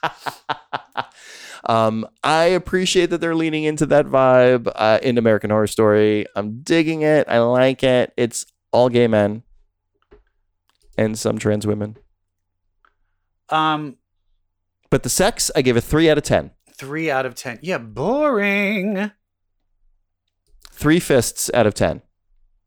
[1.64, 6.26] um, I appreciate that they're leaning into that vibe uh, in American Horror Story.
[6.36, 7.28] I'm digging it.
[7.28, 8.12] I like it.
[8.16, 9.42] It's all gay men
[10.96, 11.96] and some trans women.
[13.48, 13.96] Um,
[14.90, 16.50] But the sex, I give a three out of ten.
[16.74, 17.58] three out of ten.
[17.62, 19.10] Yeah, boring.
[20.70, 22.02] Three fists out of ten.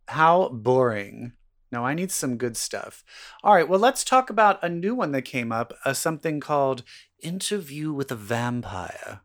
[0.07, 1.33] How boring.
[1.71, 3.03] No, I need some good stuff.
[3.43, 6.83] All right, well, let's talk about a new one that came up, uh, something called
[7.21, 9.21] Interview with a Vampire.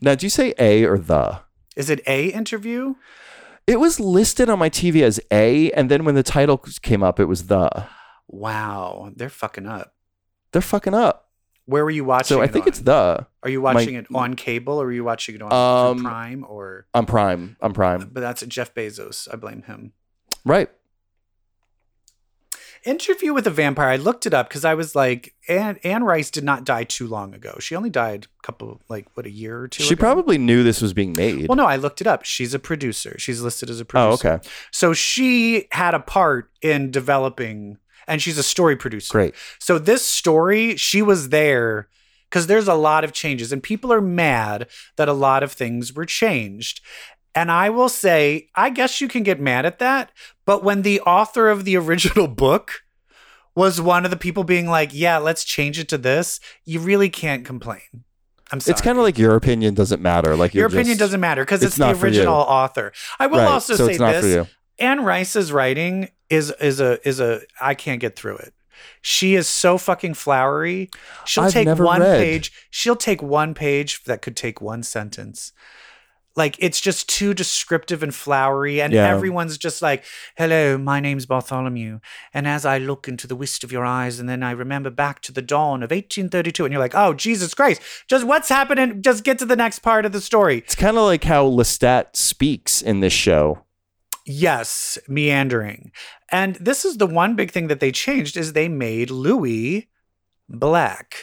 [0.00, 1.40] Now, do you say A or the?
[1.76, 2.94] Is it a interview?
[3.66, 7.18] It was listed on my TV as A, and then when the title came up,
[7.20, 7.86] it was the.
[8.28, 9.94] Wow, they're fucking up.
[10.52, 11.30] They're fucking up.
[11.66, 12.26] Where were you watching?
[12.36, 12.68] So I think on?
[12.68, 13.26] it's the.
[13.42, 16.86] Are you watching it on cable or are you watching it on Um, Prime or?
[16.94, 17.56] I'm Prime.
[17.60, 18.10] I'm Prime.
[18.12, 19.28] But that's Jeff Bezos.
[19.32, 19.92] I blame him.
[20.44, 20.68] Right.
[22.84, 23.88] Interview with a Vampire.
[23.88, 27.06] I looked it up because I was like, Anne, Anne Rice did not die too
[27.06, 27.56] long ago.
[27.58, 29.82] She only died a couple, like what, a year or two.
[29.82, 30.00] She ago?
[30.00, 31.48] probably knew this was being made.
[31.48, 32.24] Well, no, I looked it up.
[32.24, 33.16] She's a producer.
[33.18, 34.28] She's listed as a producer.
[34.28, 34.48] oh, okay.
[34.70, 39.12] So she had a part in developing, and she's a story producer.
[39.12, 39.34] Great.
[39.58, 41.88] So this story, she was there
[42.34, 44.66] because there's a lot of changes, and people are mad
[44.96, 46.80] that a lot of things were changed.
[47.34, 50.12] And I will say, I guess you can get mad at that,
[50.46, 52.82] but when the author of the original book
[53.56, 57.08] was one of the people being like, "Yeah, let's change it to this," you really
[57.08, 58.04] can't complain.
[58.50, 58.72] I'm sorry.
[58.72, 60.36] It's kind of like your opinion doesn't matter.
[60.36, 62.92] Like your opinion just- doesn't matter because it's it's, the original author.
[63.18, 64.48] I will Right, also so say this.
[64.78, 68.54] Anne Rice's writing is is a is a I can't get through it.
[69.02, 70.90] She is so fucking flowery.
[71.24, 72.18] She'll I've take one read.
[72.18, 72.52] page.
[72.70, 75.52] She'll take one page that could take one sentence.
[76.36, 79.08] Like it's just too descriptive and flowery, and Yeah.
[79.08, 80.04] everyone's just like,
[80.36, 82.00] "Hello, my name's Bartholomew,
[82.32, 85.20] and as I look into the wist of your eyes, and then I remember back
[85.22, 89.00] to the dawn of 1832, and you're like, oh Jesus Christ, just what's happening?
[89.00, 92.16] Just get to the next part of the story." It's kind of like how Lestat
[92.16, 93.64] speaks in this show.
[94.26, 95.92] Yes, meandering.
[96.30, 99.88] And this is the one big thing that they changed is they made Louis
[100.48, 101.14] black.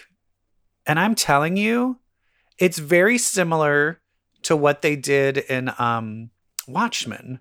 [0.86, 1.99] And I'm telling you,
[2.59, 4.00] it's very similar
[4.43, 6.31] to what they did in um
[6.67, 7.39] Watchmen.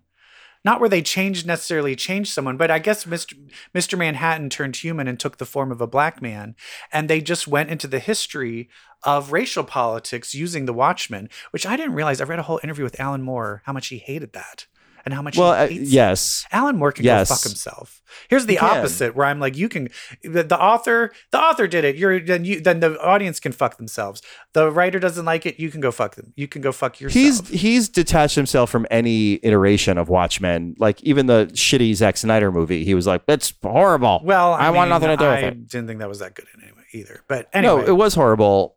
[0.62, 3.34] Not where they changed necessarily changed someone, but I guess Mr.
[3.74, 3.96] Mr.
[3.96, 6.54] Manhattan turned human and took the form of a black man.
[6.92, 8.68] And they just went into the history
[9.02, 12.20] of racial politics using the Watchmen, which I didn't realize.
[12.20, 14.66] I read a whole interview with Alan Moore, how much he hated that
[15.04, 16.46] and how much Well, he uh, yes.
[16.52, 17.28] Alan Moore can Yes.
[17.28, 18.02] go fuck himself.
[18.28, 19.88] Here's the He opposite, where I'm like, you can.
[20.22, 21.96] The, the author, the author did it.
[21.96, 24.20] You're then you then the audience can fuck themselves.
[24.52, 25.60] The writer doesn't like it.
[25.60, 26.32] You can go fuck them.
[26.36, 27.14] You can go fuck yourself.
[27.14, 30.74] He's he's detached himself from any iteration of Watchmen.
[30.78, 34.54] Like even the shitty Zack Snyder movie, he was like, "That's horrible." well.
[34.54, 35.68] I, I want nothing to do with I it.
[35.68, 37.22] didn't think that was that good in anyway either.
[37.28, 38.76] But anyway, No, it was horrible.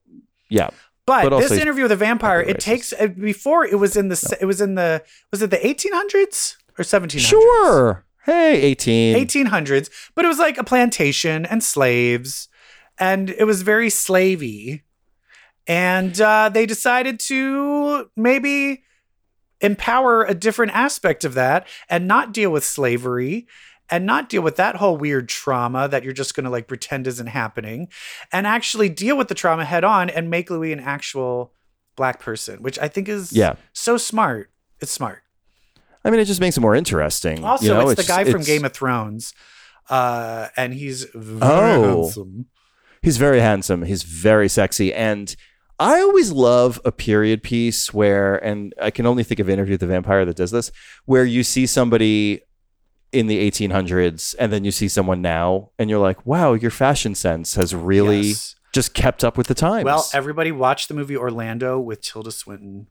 [0.50, 0.70] Yeah,
[1.06, 4.16] but, but this interview with a vampire, it takes uh, before it was in the
[4.16, 7.20] se- it was in the was it the 1800s or 1700s?
[7.20, 8.06] sure.
[8.26, 9.16] Hey, eighteen.
[9.16, 12.48] 1800s, but it was like a plantation and slaves,
[12.98, 14.82] and it was very slavey.
[15.68, 18.84] And uh, they decided to maybe
[19.60, 23.48] empower a different aspect of that and not deal with slavery
[23.94, 27.06] and not deal with that whole weird trauma that you're just going to like pretend
[27.06, 27.88] isn't happening
[28.32, 31.54] and actually deal with the trauma head on and make Louis an actual
[31.96, 33.54] black person, which I think is Yeah.
[33.72, 34.50] so smart.
[34.80, 35.22] It's smart.
[36.04, 37.46] I mean, it just makes it more interesting.
[37.46, 37.90] Also, you know?
[37.90, 39.34] it's, the guy from Game of Thrones,
[39.92, 42.04] uh, and he's very Oh.
[42.04, 42.46] handsome.
[43.04, 43.84] He's very handsome.
[43.84, 44.92] He's very sexy.
[44.92, 45.36] And
[45.80, 49.82] I always love a period piece where, and I can only think of Interview with
[49.82, 50.72] the Vampire that does this,
[51.06, 52.42] where you see somebody
[53.14, 57.16] in the 1800s and then you see someone now and you're like, wow, your fashion
[57.16, 58.56] sense has really Yes.
[58.74, 59.86] just kept up with the times.
[59.86, 62.88] Well, everybody watch the movie Orlando with Tilda Swinton.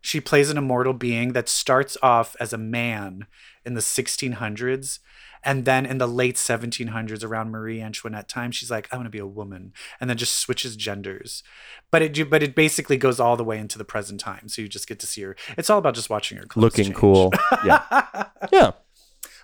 [0.00, 3.26] She plays an immortal being that starts off as a man
[3.64, 4.98] in the 1600s.
[5.44, 9.10] And then in the late 1700s, around Marie Antoinette time, she's like, I want to
[9.10, 9.72] be a woman.
[10.00, 11.42] And then just switches genders.
[11.90, 14.48] But it, but it basically goes all the way into the present time.
[14.48, 15.34] So you just get to see her.
[15.56, 16.96] It's all about just watching her Looking change.
[16.96, 17.32] cool.
[17.64, 17.82] Yeah.
[18.52, 18.72] yeah.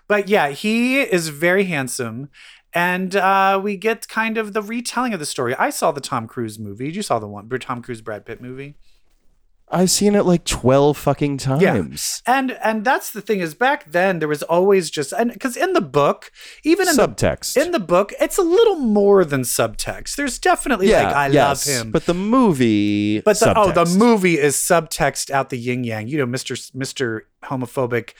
[0.09, 2.31] But yeah, he is very handsome.
[2.75, 5.55] And uh, we get kind of the retelling of the story.
[5.55, 6.91] I saw the Tom Cruise movie.
[6.91, 8.77] You saw the one, Tom Cruise Brad Pitt movie.
[9.71, 12.23] I've seen it like 12 fucking times.
[12.27, 12.35] Yeah.
[12.39, 15.73] And and that's the thing is back then there was always just and because in
[15.73, 16.31] the book,
[16.65, 17.55] even in Subtext.
[17.55, 20.17] the in the book, it's a little more than subtext.
[20.17, 21.91] There's definitely like I yes, love him.
[21.91, 23.21] But the movie.
[23.21, 26.09] But the, oh, the movie is subtext out the yin yang.
[26.09, 28.15] You know, Mister Mister homophobic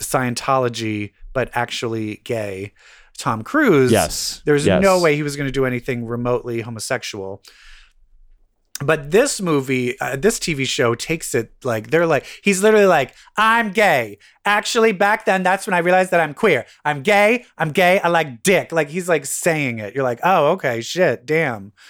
[0.00, 2.72] Scientology, but actually gay.
[3.18, 3.92] Tom Cruise.
[3.92, 4.42] Yes.
[4.46, 4.82] There's Yes.
[4.82, 7.42] no way he was going to do anything remotely homosexual.
[8.82, 13.14] But this movie, uh, this TV show takes it like they're like he's literally like
[13.36, 14.16] I'm gay.
[14.46, 16.64] Actually, back then that's when I realized that I'm queer.
[16.82, 17.44] I'm gay.
[17.58, 18.00] I'm gay.
[18.00, 18.72] I like dick.
[18.72, 19.94] Like he's like saying it.
[19.94, 21.72] You're like, oh, okay, shit, damn.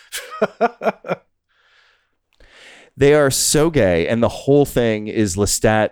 [2.96, 5.90] They are so gay, and the whole thing is Lestat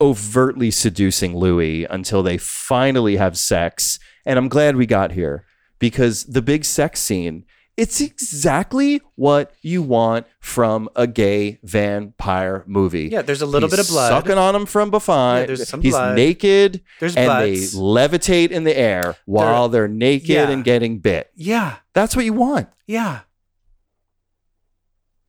[0.00, 3.98] overtly seducing Louis until they finally have sex.
[4.24, 5.44] And I'm glad we got here
[5.78, 7.44] because the big sex scene,
[7.76, 13.08] it's exactly what you want from a gay vampire movie.
[13.10, 14.08] Yeah, there's a little He's bit of blood.
[14.10, 15.42] Sucking on him from behind.
[15.42, 16.14] Yeah, there's some He's blood.
[16.16, 16.82] naked.
[16.98, 17.72] There's and butts.
[17.72, 20.50] they levitate in the air while they're, naked Yeah.
[20.50, 21.30] and getting bit.
[21.34, 22.68] Yeah, That's what you want.
[22.86, 23.20] yeah.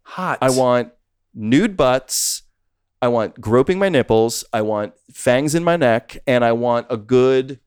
[0.04, 0.40] Hot.
[0.42, 0.92] I want
[1.34, 2.44] nude butts.
[3.02, 4.46] I want groping my nipples.
[4.54, 6.18] I want fangs in my neck.
[6.28, 7.60] And I want a good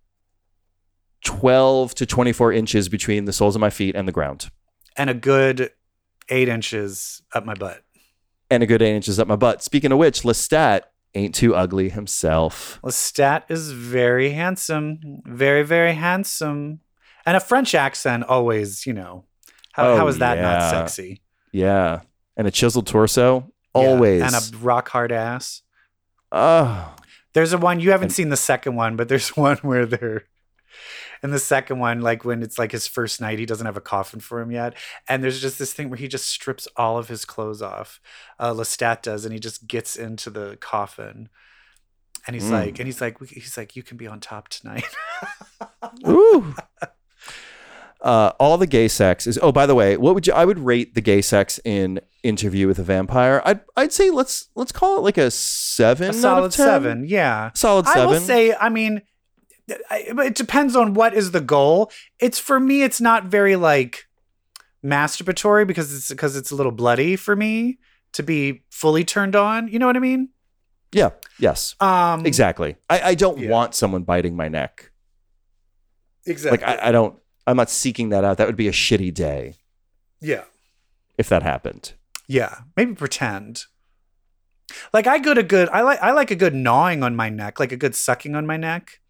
[1.24, 4.50] 12 to 24 inches between the soles of my feet and the ground.
[4.96, 5.70] and a good
[6.28, 7.82] eight inches up my butt.
[8.50, 9.62] And a good eight inches up my butt.
[9.62, 10.82] Speaking of which, Lestat
[11.14, 12.78] ain't too ugly himself.
[12.84, 16.80] Lestat is very handsome, very very handsome,
[17.26, 18.86] and a French accent always.
[18.86, 19.24] You know,
[19.72, 21.22] how, Oh, how is that not sexy?
[21.52, 22.00] Yeah.
[22.36, 23.50] And a chiseled torso.
[23.76, 24.22] Yeah, Always.
[24.22, 25.62] and a rock hard ass.
[26.32, 26.94] oh,
[27.32, 30.24] There's a one you haven't And- seen the second one, but there's one where they're
[31.22, 33.80] in the second one, like when it's like his first night, he doesn't have a
[33.80, 34.74] coffin for him yet,
[35.08, 37.98] and there's just this thing where he just strips all of his clothes off.
[38.38, 41.30] Uh, Lestat does, and he just gets into the coffin,
[42.26, 42.50] and he's Mm.
[42.52, 44.84] like, and he's like, he's like, you can be on top tonight.
[46.06, 46.54] Ooh.
[48.04, 49.38] Uh, all the gay sex is.
[49.42, 50.34] Oh, by the way, what would you?
[50.34, 53.40] I would rate the gay sex in Interview with a Vampire.
[53.46, 56.06] I'd I'd say let's let's call it like a seven.
[56.06, 56.66] a out of solid 10.
[56.66, 57.50] seven, yeah.
[57.54, 58.02] Solid seven.
[58.02, 59.00] I will say, I mean,
[59.68, 61.90] it depends on what is the goal.
[62.18, 64.04] It's for me, it's not very like
[64.84, 67.78] masturbatory because it's because it's a little bloody for me
[68.12, 69.68] to be fully turned on.
[69.68, 70.28] You know what I mean?
[70.92, 71.10] yeah.
[71.40, 71.74] Yes.
[71.80, 72.76] Um, Exactly.
[72.88, 73.50] I, I don't Yeah.
[73.50, 74.92] want someone biting my neck.
[76.26, 76.58] Exactly.
[76.64, 77.18] Like I, I don't.
[77.46, 78.38] I'm not seeking that out.
[78.38, 79.56] That would be a shitty day
[80.20, 80.44] yeah.
[81.18, 81.92] if that happened.
[82.26, 82.60] Yeah.
[82.76, 83.64] Maybe pretend.
[84.92, 87.60] Like I good a good I like I like a good gnawing on my neck,
[87.60, 89.00] like a good sucking on my neck.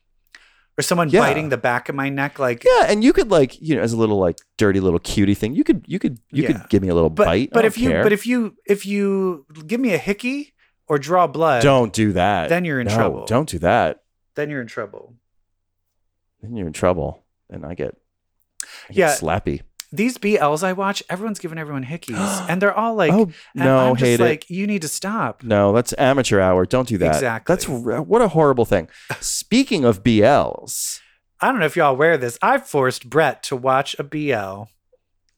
[0.76, 1.20] Or someone Yeah.
[1.20, 3.92] biting the back of my neck, like Yeah, and you could like you know as
[3.92, 5.54] a little like dirty little cutie thing.
[5.54, 6.52] You could you could you Yeah.
[6.52, 7.50] could give me a little but bite.
[7.52, 10.52] but if don't you but if you if you give me a hickey
[10.88, 13.24] or draw blood, don't do that, then you're in No, trouble.
[13.26, 14.02] Don't do that.
[14.34, 15.14] then you're in trouble.
[16.42, 17.96] Then you're in trouble, and I get
[18.90, 19.14] Yeah.
[19.14, 19.62] slappy.
[19.92, 23.22] These BLs I watch, everyone's giving everyone hickeys, and they're all like, oh
[23.54, 25.44] and no, I'm just hate like, you need to stop.
[25.44, 26.66] No, that's amateur hour.
[26.66, 27.14] Don't do that.
[27.14, 27.54] Exactly.
[27.54, 28.88] That's what a horrible thing.
[29.20, 30.98] Speaking of BLs,
[31.40, 32.38] I don't know if y'all wear this.
[32.42, 34.64] I forced Brett to watch a BL.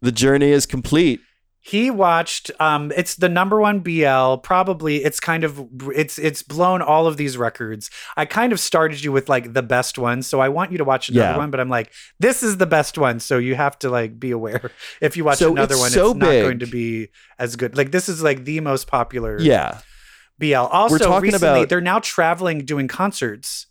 [0.00, 1.20] the journey is complete.
[1.68, 2.52] He watched.
[2.60, 4.36] Um, it's the number one BL.
[4.36, 7.90] Probably, it's kind of it's it's blown all of these records.
[8.16, 10.84] I kind of started you with like the best one, so I want you to
[10.84, 11.36] watch another Yeah.
[11.36, 11.50] one.
[11.50, 11.90] But I'm like,
[12.20, 14.70] this is the best one, so you have to like be aware.
[15.00, 16.42] If you watch So another it's one, so it's not big.
[16.44, 17.76] going to be as good.
[17.76, 19.36] Like this is like the most popular.
[19.40, 19.80] Yeah,
[20.38, 20.54] BL.
[20.54, 23.66] Also, recently about- they're now traveling doing concerts.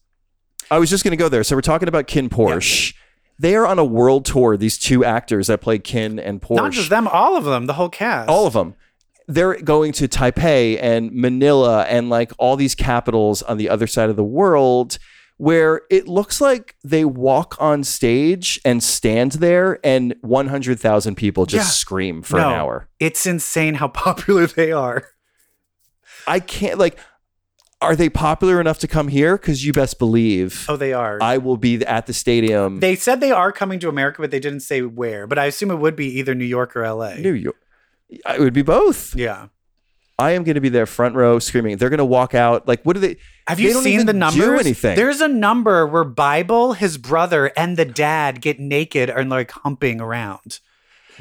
[0.70, 1.44] I was just going to go there.
[1.46, 2.94] So we're talking about Kin Porsche.
[3.40, 4.56] They are on a world tour.
[4.58, 6.56] These two actors that play Kin and Porsche.
[6.56, 8.30] Not just them, all of them, the whole cast.
[8.30, 8.76] all of them.
[9.28, 14.10] They're going to Taipei and Manila and like all these capitals on the other side
[14.10, 14.98] of the world
[15.38, 21.68] where it looks like they walk on stage and stand there and 100,000 people just
[21.68, 21.72] Yeah.
[21.72, 22.88] scream for No, an hour.
[23.02, 25.08] It's insane how popular they are.
[26.28, 26.98] I can't like
[27.82, 31.20] are they popular enough to come here cuz you best believe Oh, they are.
[31.22, 34.40] I will be at the stadium they said they are coming to America, but they
[34.40, 35.28] didn't say where.
[35.28, 37.16] But I assume it would be either New York or LA.
[37.16, 37.58] New York.
[38.10, 39.16] It would be both.
[39.16, 39.48] Yeah.
[40.18, 41.76] I am going to be there front row screaming.
[41.76, 42.68] They're going to walk out.
[42.70, 43.18] Like, what do they?
[43.48, 44.60] Have they you don't seen the do numbers?
[44.62, 44.96] anything.
[44.96, 50.00] There's a number where Bible, his brother, and the dad get naked and like humping
[50.00, 50.60] around.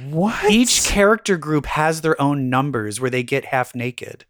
[0.09, 0.49] what?
[0.49, 4.27] Each character group has their own numbers where they get half naked.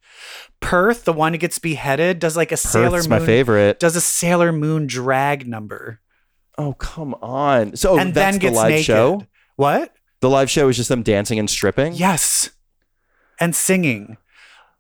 [0.65, 3.09] Perth, the one who gets beheaded, does like a Sailor Moon.
[3.11, 3.79] my favorite.
[3.79, 6.01] Does a Sailor Moon drag number
[6.57, 7.75] Oh, come on.
[7.77, 8.85] So and that's then gets the live naked.
[8.85, 9.27] show.
[9.57, 9.93] What?
[10.21, 11.95] The live show is just them dancing and stripping.
[11.95, 12.51] Yes,
[13.41, 14.17] and singing.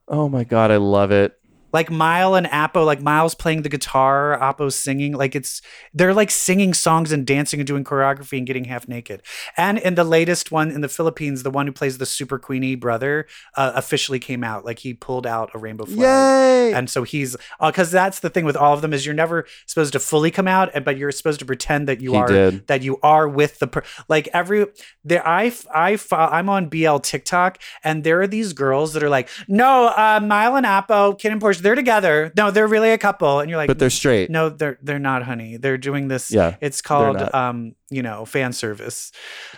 [0.08, 1.36] Oh my god, I love it.
[1.74, 5.12] Like Mile and Apo, like Miles playing the guitar, Apo's singing.
[5.12, 5.60] Like it's
[5.92, 9.22] they're like singing songs and dancing and doing choreography and getting half naked.
[9.56, 12.76] And in the latest one in the Philippines, the one who plays the Super Queenie
[12.76, 14.64] brother uh, officially came out.
[14.64, 15.98] Like he pulled out a rainbow flag.
[15.98, 16.72] Yay!
[16.74, 19.92] And so he's because that's the thing with all of them is you're never supposed
[19.94, 22.66] to fully come out, but you're supposed to pretend that you He are did.
[22.68, 24.66] that you are with the per- like every
[25.04, 29.28] there I I I'm on BL TikTok and there are these girls that are like
[29.48, 33.40] no uh, Mile and Apo Kin and Porsche they're together no they're really a couple
[33.40, 34.30] and you're like but they're straight.
[34.30, 38.52] no they're they're not honey they're doing this Yeah, it's called um you know fan
[38.52, 39.10] service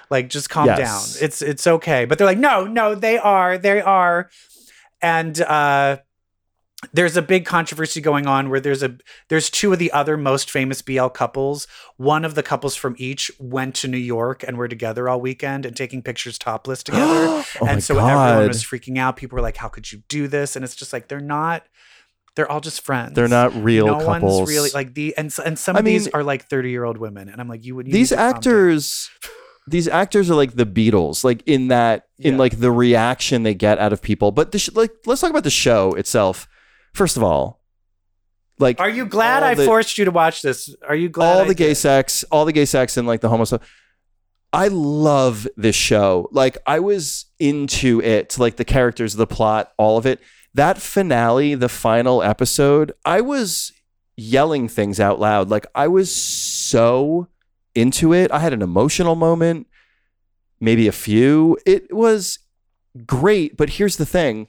[0.08, 0.78] like just calm Yes.
[0.78, 4.30] down it's it's okay but they're like no no they are they are
[5.02, 5.98] and uh
[6.92, 8.96] there's a big controversy going on where there's a
[9.28, 11.66] there's two of the other most famous BL couples.
[11.96, 15.64] One of the couples from each went to New York and were together all weekend
[15.64, 17.04] and taking pictures topless together.
[17.08, 19.16] Oh and so everyone was freaking out.
[19.16, 21.64] People were like, "How could you do this?" And it's just like they're not.
[22.36, 23.14] They're all just friends.
[23.14, 24.38] They're not real no couples.
[24.40, 26.98] one's really like the and and some I of these are like thirty year old
[26.98, 29.10] women, and I'm like, you would you these actors
[29.68, 32.38] these actors are like the beatles like in that in Yeah.
[32.38, 35.42] like the reaction they get out of people but the sh- like let's talk about
[35.42, 36.46] the show itself
[36.94, 37.60] first of all
[38.60, 40.72] like Are you glad I the- forced you to watch this?
[40.86, 41.32] Are you glad?
[41.34, 41.74] all I the gay did?
[41.76, 43.62] sex all the gay sex and like the homo stuff
[44.52, 49.98] i love this show like i was into it like the characters the plot all
[49.98, 50.20] of it
[50.56, 53.72] that finale the final episode i was
[54.16, 57.28] yelling things out loud like i was so
[57.74, 59.66] into it i had an emotional moment
[60.60, 62.38] maybe a few it was
[63.06, 64.48] great but here's the thing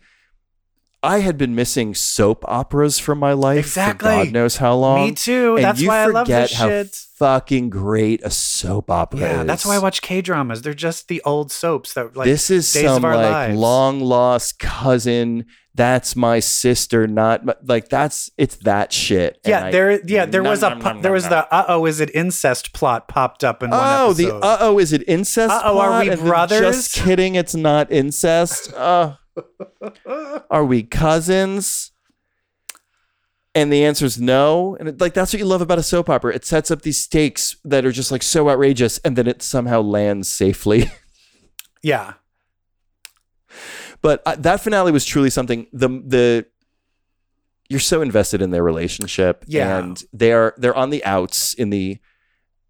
[1.04, 4.10] i had been missing soap operas from my life Exactly.
[4.10, 5.56] for god knows how long Me too.
[5.58, 6.96] and That's why I love forget this how shit.
[7.18, 9.48] fucking great a soap opera Yeah, is.
[9.48, 10.62] that's why I watch K dramas.
[10.64, 13.58] They're just the old soaps that like this is Days of some like Lives.
[13.60, 15.46] long lost cousin.
[15.78, 19.40] That's my sister, not my, like that's it's that shit.
[19.46, 20.02] And Yeah, I- there.
[20.06, 23.08] Yeah, there Nom, was a nom, there was the uh oh, is it incest plot
[23.08, 24.44] popped up in one Oh, the episode.
[24.44, 25.54] uh oh, is it incest?
[25.54, 26.60] Uh-oh, are we brothers?
[26.60, 28.74] Just kidding, it's not incest.
[28.74, 29.16] Uh,
[30.50, 31.92] are we cousins?
[33.54, 34.76] And the answer is no.
[34.80, 36.34] And it, like that's what you love about a soap opera.
[36.36, 39.82] It sets up these stakes that are just like so outrageous, and then it somehow
[39.82, 40.92] lands safely.
[41.84, 42.14] yeah,
[44.02, 45.68] but uh, that finale was truly something.
[45.74, 46.46] The the
[47.70, 49.78] you're so invested in their relationship, Yeah.
[49.80, 51.98] and they are they're on the outs in the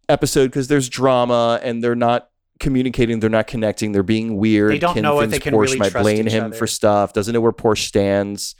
[0.09, 4.71] episode because there's drama and they're not communicating, they're not connecting, they're being weird.
[4.71, 6.55] They don't Kim know what they can Porsche really might trust blame him other.
[6.55, 8.55] for stuff, doesn't know where Porsche stands,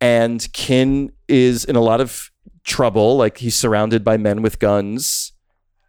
[0.00, 2.30] and Kin is in a lot of
[2.62, 3.16] trouble.
[3.16, 5.29] Like he's surrounded by men with guns.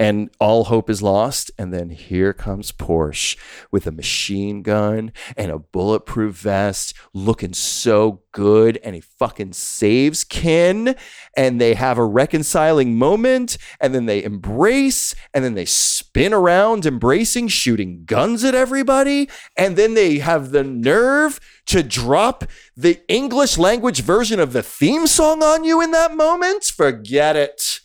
[0.01, 1.51] And all hope is lost.
[1.59, 3.37] And then here comes Porsche
[3.69, 8.79] with a machine gun and a bulletproof vest, looking so good.
[8.83, 10.95] And he fucking saves Kin.
[11.37, 13.59] And they have a reconciling moment.
[13.79, 15.13] And then they embrace.
[15.35, 19.29] And then they spin around, embracing, shooting guns at everybody.
[19.55, 22.45] And then they have the nerve to drop
[22.75, 26.63] the English language version of the theme song on you in that moment.
[26.63, 27.81] Forget it.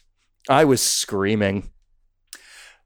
[0.48, 1.72] I was screaming.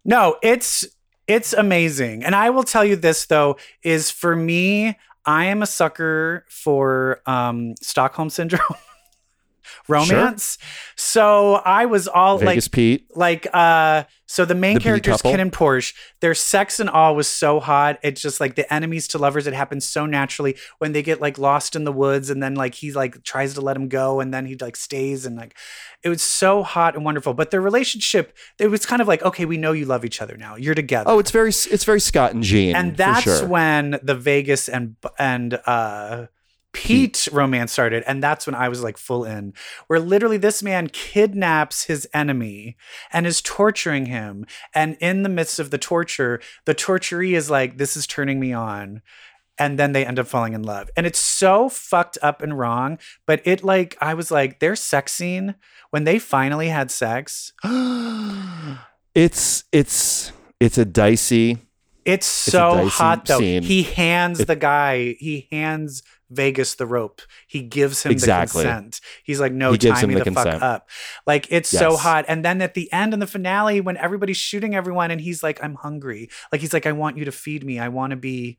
[0.05, 0.87] No, it's
[1.27, 5.67] it's amazing, and I will tell you this though is for me, I am a
[5.67, 8.61] sucker for um, Stockholm syndrome
[9.91, 10.59] romance.
[10.97, 13.07] So I was all Vegas like Pete.
[13.16, 15.22] like uh so the main The characters?
[15.22, 19.09] Kin and Porsche their sex and all was so hot it's just like the enemies
[19.09, 22.41] to lovers it happens so naturally when they get like lost in the woods and
[22.43, 25.36] then like he like tries to let him go and then he like stays and
[25.36, 25.57] like
[26.05, 29.45] it was so hot and wonderful but their relationship it was kind of like okay
[29.45, 32.32] we know you love each other now you're together Oh, it's very it's very Scott
[32.32, 32.76] and Jean.
[32.76, 33.47] and that's sure.
[33.49, 36.26] when the Vegas and and uh
[36.73, 39.53] Pete romance started, and that's when I was like full in.
[39.89, 42.77] Where literally this man kidnaps his enemy
[43.12, 47.77] and is torturing him, and in the midst of the torture, the torturee is like,
[47.79, 49.03] "This is turning me on,"
[49.59, 52.99] and then they end up falling in love, and it's so fucked up and wrong.
[53.27, 55.57] But it like I was like, their sex scene
[55.91, 57.53] when they finally had sex.
[59.14, 61.59] it's it's it's a dicey
[62.05, 63.39] It's so dicey hot though.
[63.39, 63.62] scene.
[63.62, 67.22] He hands It- the guy, he hands Vegas the rope.
[67.47, 68.62] He gives him Exactly.
[68.62, 69.01] the consent.
[69.24, 70.89] He's like, no, He tie me the the, fuck up.
[71.26, 72.24] Like it's so hot.
[72.28, 75.62] And then at the end in the finale, when everybody's shooting everyone and he's like,
[75.62, 76.31] I'm hungry.
[76.53, 77.78] Like he's like, I want you to feed me.
[77.78, 78.59] I want to be,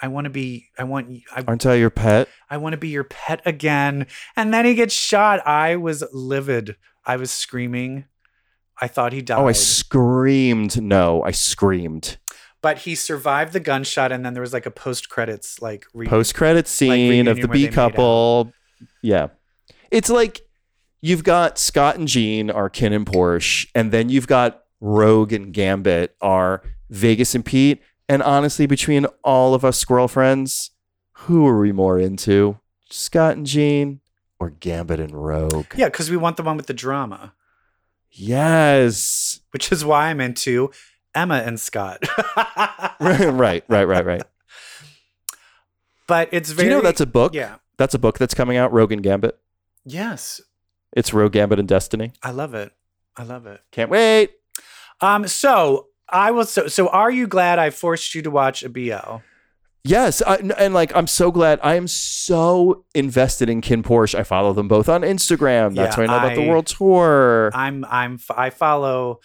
[0.00, 2.28] I want to be, I want I, Aren't I your pet?
[2.48, 4.06] I want to be your pet again.
[4.34, 5.46] And then he gets shot.
[5.46, 6.76] I was livid.
[7.04, 8.06] I was screaming.
[8.80, 9.38] I thought he died.
[9.38, 10.80] Oh, I screamed.
[10.82, 12.16] No, I screamed.
[12.62, 16.06] But he survived the gunshot, and then there was like a post credits like re-
[16.06, 18.52] Post credit scene of the B couple.
[19.02, 19.28] Yeah.
[19.90, 20.40] It's like
[21.02, 25.52] you've got Scott and Jean are Kin and Porsche, and then you've got Rogue and
[25.52, 27.82] Gambit are Vegas and Pete.
[28.08, 30.70] And honestly, between all of us squirrel friends,
[31.12, 32.58] who are we more into?
[32.90, 34.00] Scott and Jean
[34.38, 35.66] or Gambit and Rogue?
[35.76, 37.32] Yeah, because we want the one with the drama,
[38.10, 39.40] Yes.
[39.50, 40.70] which is why I'm into
[41.14, 42.04] Emma and Scott.
[43.00, 44.22] right, right, right, right.
[46.06, 46.68] but it's very.
[46.68, 47.34] Do you know that's a book?
[47.34, 47.56] Yeah.
[47.78, 49.38] That's a book that's coming out, Rogue and Gambit.
[49.84, 50.40] Yes,
[50.92, 52.12] It's Rogue Gambit and Destiny.
[52.22, 52.72] I love it.
[53.16, 53.60] I love it.
[53.72, 54.30] Can't wait.
[55.00, 55.26] Um.
[55.26, 56.44] So I will.
[56.44, 59.16] So, so are you glad I forced you to watch a BL?
[59.84, 61.58] Yes, I, and, like I'm so glad.
[61.62, 64.14] I am so invested in Kin Porsche.
[64.14, 65.74] I follow them both on Instagram.
[65.74, 67.50] That's Yeah, how I know about the world tour.
[67.52, 67.84] I'm.
[67.86, 68.20] I'm.
[68.30, 69.18] I follow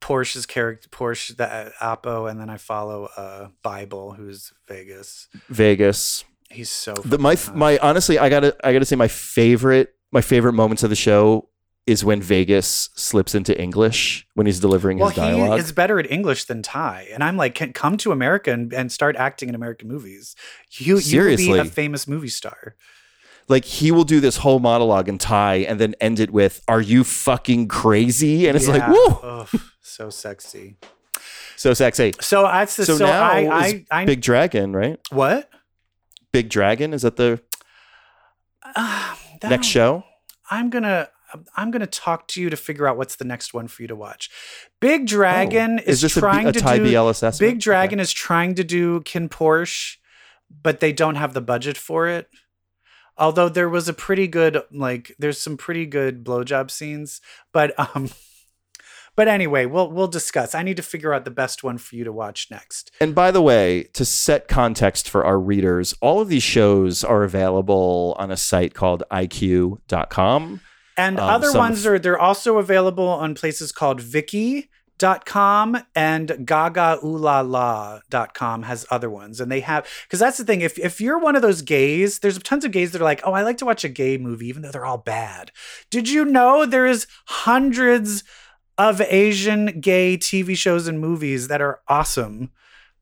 [0.00, 5.28] Porsche's character, Porsche the uh, Apo, and then I follow uh Bible, who's Vegas.
[5.48, 6.24] Vegas.
[6.50, 6.94] He's so.
[6.94, 7.56] The, my hot.
[7.56, 11.48] my honestly, I gotta I gotta say my favorite my favorite moments of the show
[11.88, 15.58] is when Vegas slips into English when he's delivering well, his dialogue.
[15.58, 18.72] he is better at English than Thai, and I'm like, can come to America and,
[18.74, 20.36] and start acting in American movies.
[20.72, 22.76] You you will be a famous movie star.
[23.48, 26.80] Like he will do this whole monologue in Thai and then end it with "Are
[26.80, 29.46] you fucking crazy?" And it's like, woo,
[29.80, 30.76] so sexy.
[31.56, 32.12] so sexy.
[32.20, 34.98] So that's the So, so, now I I, I Big Dragon, right?
[35.10, 35.50] what
[36.32, 37.40] Big Dragon is that the
[38.76, 40.04] Uh, that- next show?
[40.50, 41.08] I'm gonna
[41.56, 43.96] I'm gonna talk to you to figure out what's the next one for you to
[43.96, 44.30] watch.
[44.80, 45.82] Big Dragon Oh.
[45.86, 47.28] is, a B- trying a, to do BL?
[47.38, 49.96] Big Dragon is trying to do Kin Porsche,
[50.62, 52.28] but they don't have the budget for it.
[53.18, 57.20] Although there was a pretty good like there's some pretty good blowjob scenes,
[57.52, 58.10] but um
[59.16, 60.54] but anyway, we'll we'll discuss.
[60.54, 62.92] I need to figure out the best one for you to watch next.
[63.00, 67.24] And by the way, to set context for our readers, all of these shows are
[67.24, 70.60] available on a site called iq.com.
[70.96, 74.00] And Um, other ones are they're also available on places called
[74.98, 81.00] Viki.com and gagaoolala.com has other ones and they have because that's the thing if if
[81.00, 83.58] you're one of those gays there's tons of gays that are like oh I like
[83.58, 85.52] to watch a gay movie even though they're all bad
[85.90, 88.24] did you know there is hundreds
[88.76, 92.50] of Asian gay TV shows and movies that are awesome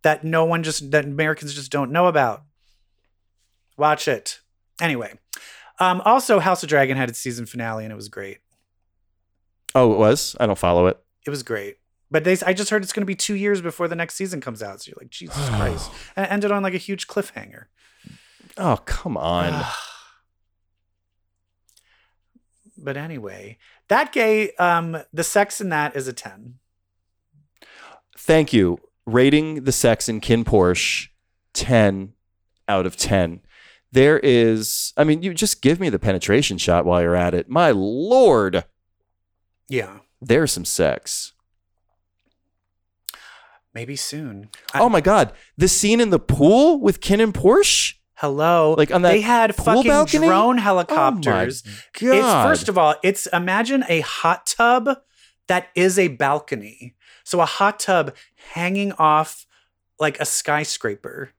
[0.02, 2.42] that no one just that Americans just don't know about
[3.76, 4.40] watch it
[4.80, 5.12] anyway
[5.78, 8.38] um, also, House of Dragon had its season finale, and it was great.
[9.74, 10.34] Oh, it was?
[10.40, 10.98] I don't follow it.
[11.26, 11.76] It was great.
[12.10, 14.40] But they, I just heard it's going to be two years before the next season
[14.40, 14.80] comes out.
[14.82, 15.90] So you're like, Jesus Christ!
[16.14, 17.64] And it ended on like a huge cliffhanger.
[18.56, 19.64] Oh, come on.
[22.78, 23.56] But anyway,
[23.88, 26.56] that gay, um, the sex in that is a ten.
[28.18, 28.78] Thank you.
[29.06, 31.08] Rating the sex in Kin Porsche
[31.54, 32.12] 10
[32.68, 33.40] out of 10.
[33.92, 37.48] There is, I mean, you just give me the penetration shot while you're at it.
[37.48, 38.64] My lord,
[39.68, 41.32] Yeah, there's some sex.
[43.76, 44.48] Maybe soon.
[44.74, 45.32] Oh my God.
[45.58, 47.92] The scene in the pool with Kin and Porsche?
[48.14, 48.74] hello!
[48.78, 50.26] Like on that they had fucking balcony?
[50.26, 51.62] drone Oh helicopters.
[52.00, 54.88] my It's first of all, it's imagine a hot tub
[55.48, 56.94] that is a balcony.
[57.24, 58.14] So a hot tub
[58.54, 59.46] hanging off
[60.00, 61.32] like a skyscraper.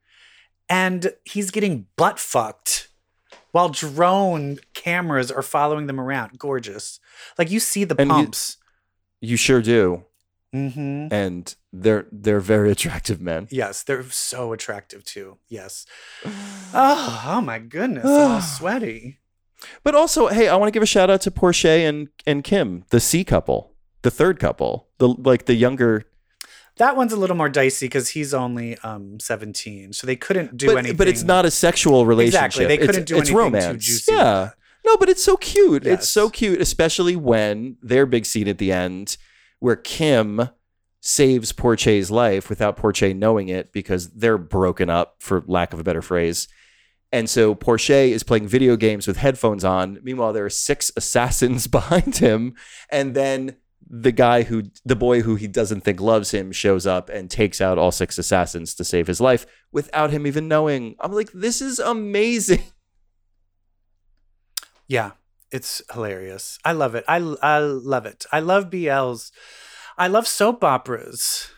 [0.69, 2.89] And he's getting butt fucked
[3.51, 6.37] while drone cameras are following them around.
[6.37, 6.99] Gorgeous.
[7.39, 8.57] Like you see the And you- pumps.
[9.21, 10.03] you sure do.
[10.53, 11.13] Mm-hmm.
[11.13, 13.47] And they're they're very attractive men.
[13.51, 15.37] Yes, they're so attractive too.
[15.47, 15.85] Yes.
[16.73, 18.03] Oh, oh my goodness.
[18.03, 19.19] I'm all sweaty.
[19.83, 22.83] But also, hey, I want to give a shout out to Porsche and and Kim,
[22.89, 26.03] the C couple, the third couple, the like the younger.
[26.75, 29.93] That one's a little more dicey because he's only um 17.
[29.93, 30.97] So they couldn't do but, anything.
[30.97, 32.45] but it's not a sexual relationship.
[32.45, 33.85] Exactly, they couldn't do it's anything too romance.
[33.85, 34.13] juicy.
[34.13, 34.49] Yeah.
[34.85, 35.85] No, but it's so cute.
[35.85, 39.17] It's so cute, especially when their big scene at the end,
[39.59, 40.49] where Kim
[41.01, 45.83] saves Porche's life without Porche knowing it because they're broken up, for lack of a
[45.83, 46.47] better phrase.
[47.11, 49.99] And so Porche is playing video games with headphones on.
[50.03, 52.55] Meanwhile, there are six assassins behind him.
[52.91, 53.55] And then
[53.89, 57.61] the guy who the boy who he doesn't think loves him shows up and takes
[57.61, 60.95] out all six assassins to save his life without him even knowing.
[60.99, 62.63] I'm like, this is amazing.
[64.89, 65.11] Yeah,
[65.51, 66.59] it's hilarious.
[66.65, 67.03] I love it.
[67.07, 68.25] I I love it.
[68.31, 69.31] I love BLs.
[69.97, 71.49] I love soap operas.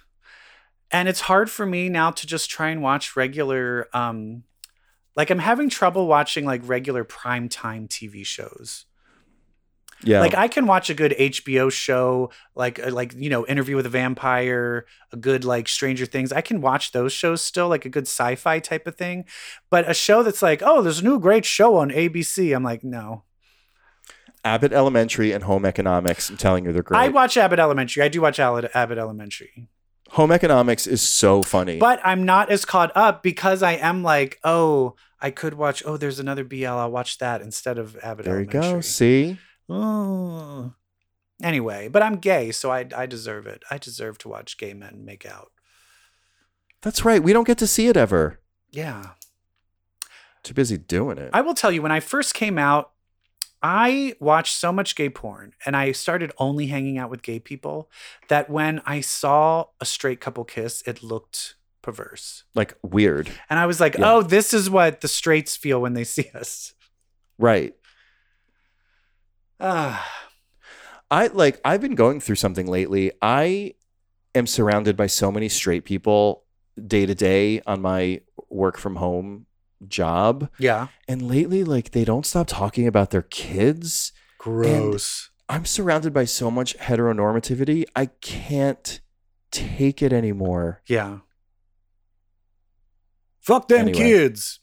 [0.92, 4.44] And it's hard for me now to just try and watch regular um
[5.16, 8.86] like I'm having trouble watching like regular primetime TV shows.
[10.02, 10.22] Yeah.
[10.22, 13.86] Like I can watch a good HBO show, like uh, like you know, Interview with
[13.86, 16.32] a Vampire, a good like Stranger Things.
[16.32, 19.26] I can watch those shows still, like a good sci-fi type of thing.
[19.70, 22.56] But a show that's like, oh, there's a new great show on ABC.
[22.56, 23.24] I'm like, no.
[24.44, 26.30] Abbott Elementary and Home Economics.
[26.30, 27.00] I'm telling you, they're great.
[27.00, 28.04] I watch Abbott Elementary.
[28.04, 29.68] I do watch Abbott Abbott Elementary.
[30.12, 31.78] Home Economics is so funny.
[31.78, 35.84] But I'm not as caught up because I am like, oh, I could watch.
[35.86, 36.66] Oh, there's another BL.
[36.66, 38.82] I'll watch that instead of Abbott there you go.
[38.82, 39.38] See?
[39.68, 40.74] Oh.
[41.42, 43.64] Anyway, but I'm gay, so I I deserve it.
[43.70, 45.52] I deserve to watch gay men make out.
[46.82, 47.22] That's right.
[47.22, 48.40] We don't get to see it ever.
[48.72, 49.12] Yeah.
[50.44, 51.30] Too busy doing it.
[51.34, 52.92] I will tell you, when I first came out,
[53.62, 57.90] I watched so much gay porn and I started only hanging out with gay people
[58.30, 62.44] that when I saw a straight couple kiss, it looked perverse.
[62.56, 63.30] like weird.
[63.50, 64.14] And I was like, Yeah.
[64.14, 66.74] oh, this is what the straights feel when they see us.
[67.38, 67.74] Right.
[69.60, 70.08] Ah.
[71.12, 73.12] I like I've been going through something lately.
[73.22, 73.74] I
[74.36, 76.44] am surrounded by so many straight people
[76.86, 79.48] day to day on my work from home
[79.88, 80.50] job.
[80.60, 80.88] yeah.
[81.08, 84.12] And lately like they don't stop talking about their kids.
[84.38, 85.30] Gross.
[85.48, 87.86] I'm surrounded by so much heteronormativity.
[87.96, 89.00] I can't
[89.52, 90.82] take it anymore.
[90.88, 91.20] yeah.
[93.42, 93.98] Fuck them Anyway.
[93.98, 94.60] kids.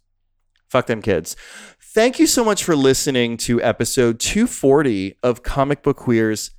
[0.68, 1.34] Fuck them kids.
[1.80, 6.50] Thank you so much for listening to episode 240 of Comic Book Queers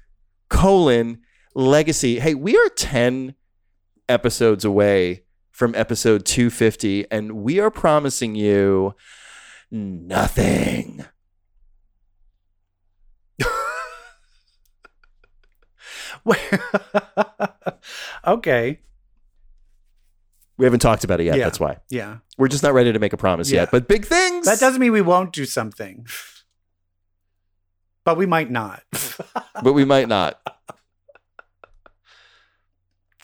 [0.50, 1.22] colon
[1.56, 2.20] legacy.
[2.20, 3.36] Hey, we are 10
[4.10, 5.24] episodes away
[5.58, 8.94] from episode 250, and we are promising you
[9.72, 11.04] nothing.
[18.28, 18.80] okay.
[20.60, 21.40] We haven't talked about it yet.
[21.40, 21.46] Yeah.
[21.46, 21.78] That's why.
[21.90, 22.18] Yeah.
[22.38, 23.62] We're just not ready to make a promise Yeah.
[23.62, 23.72] yet.
[23.72, 24.46] But big things.
[24.46, 26.06] That doesn't mean we won't do something.
[28.06, 28.84] But we might not.
[29.64, 30.40] but we might not.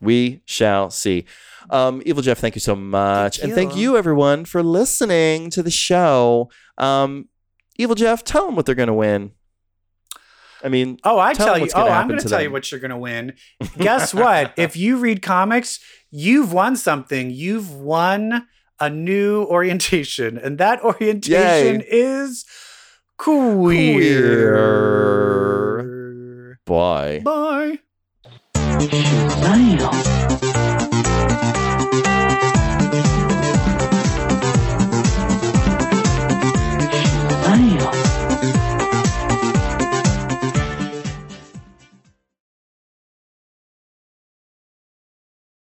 [0.02, 1.26] We shall see.
[1.70, 3.38] Um, Evil Jeff, thank you so much.
[3.38, 3.92] Thank and thank you.
[3.94, 6.50] you, everyone, for listening to the show.
[6.78, 7.30] Um,
[7.78, 9.32] Evil Jeff, tell them what they're going to win.
[10.64, 11.70] I mean, Oh, I tell, tell you.
[11.70, 13.34] Gonna oh, I'm going to to tell you what you're going to win.
[13.78, 14.54] Guess what?
[14.56, 17.30] if you read comics, you've won something.
[17.32, 18.48] You've won
[18.80, 22.46] a new orientation, and that orientation is
[23.18, 24.58] queer.
[26.66, 27.20] bye.
[27.24, 27.80] Bye.
[31.04, 32.13] Damn.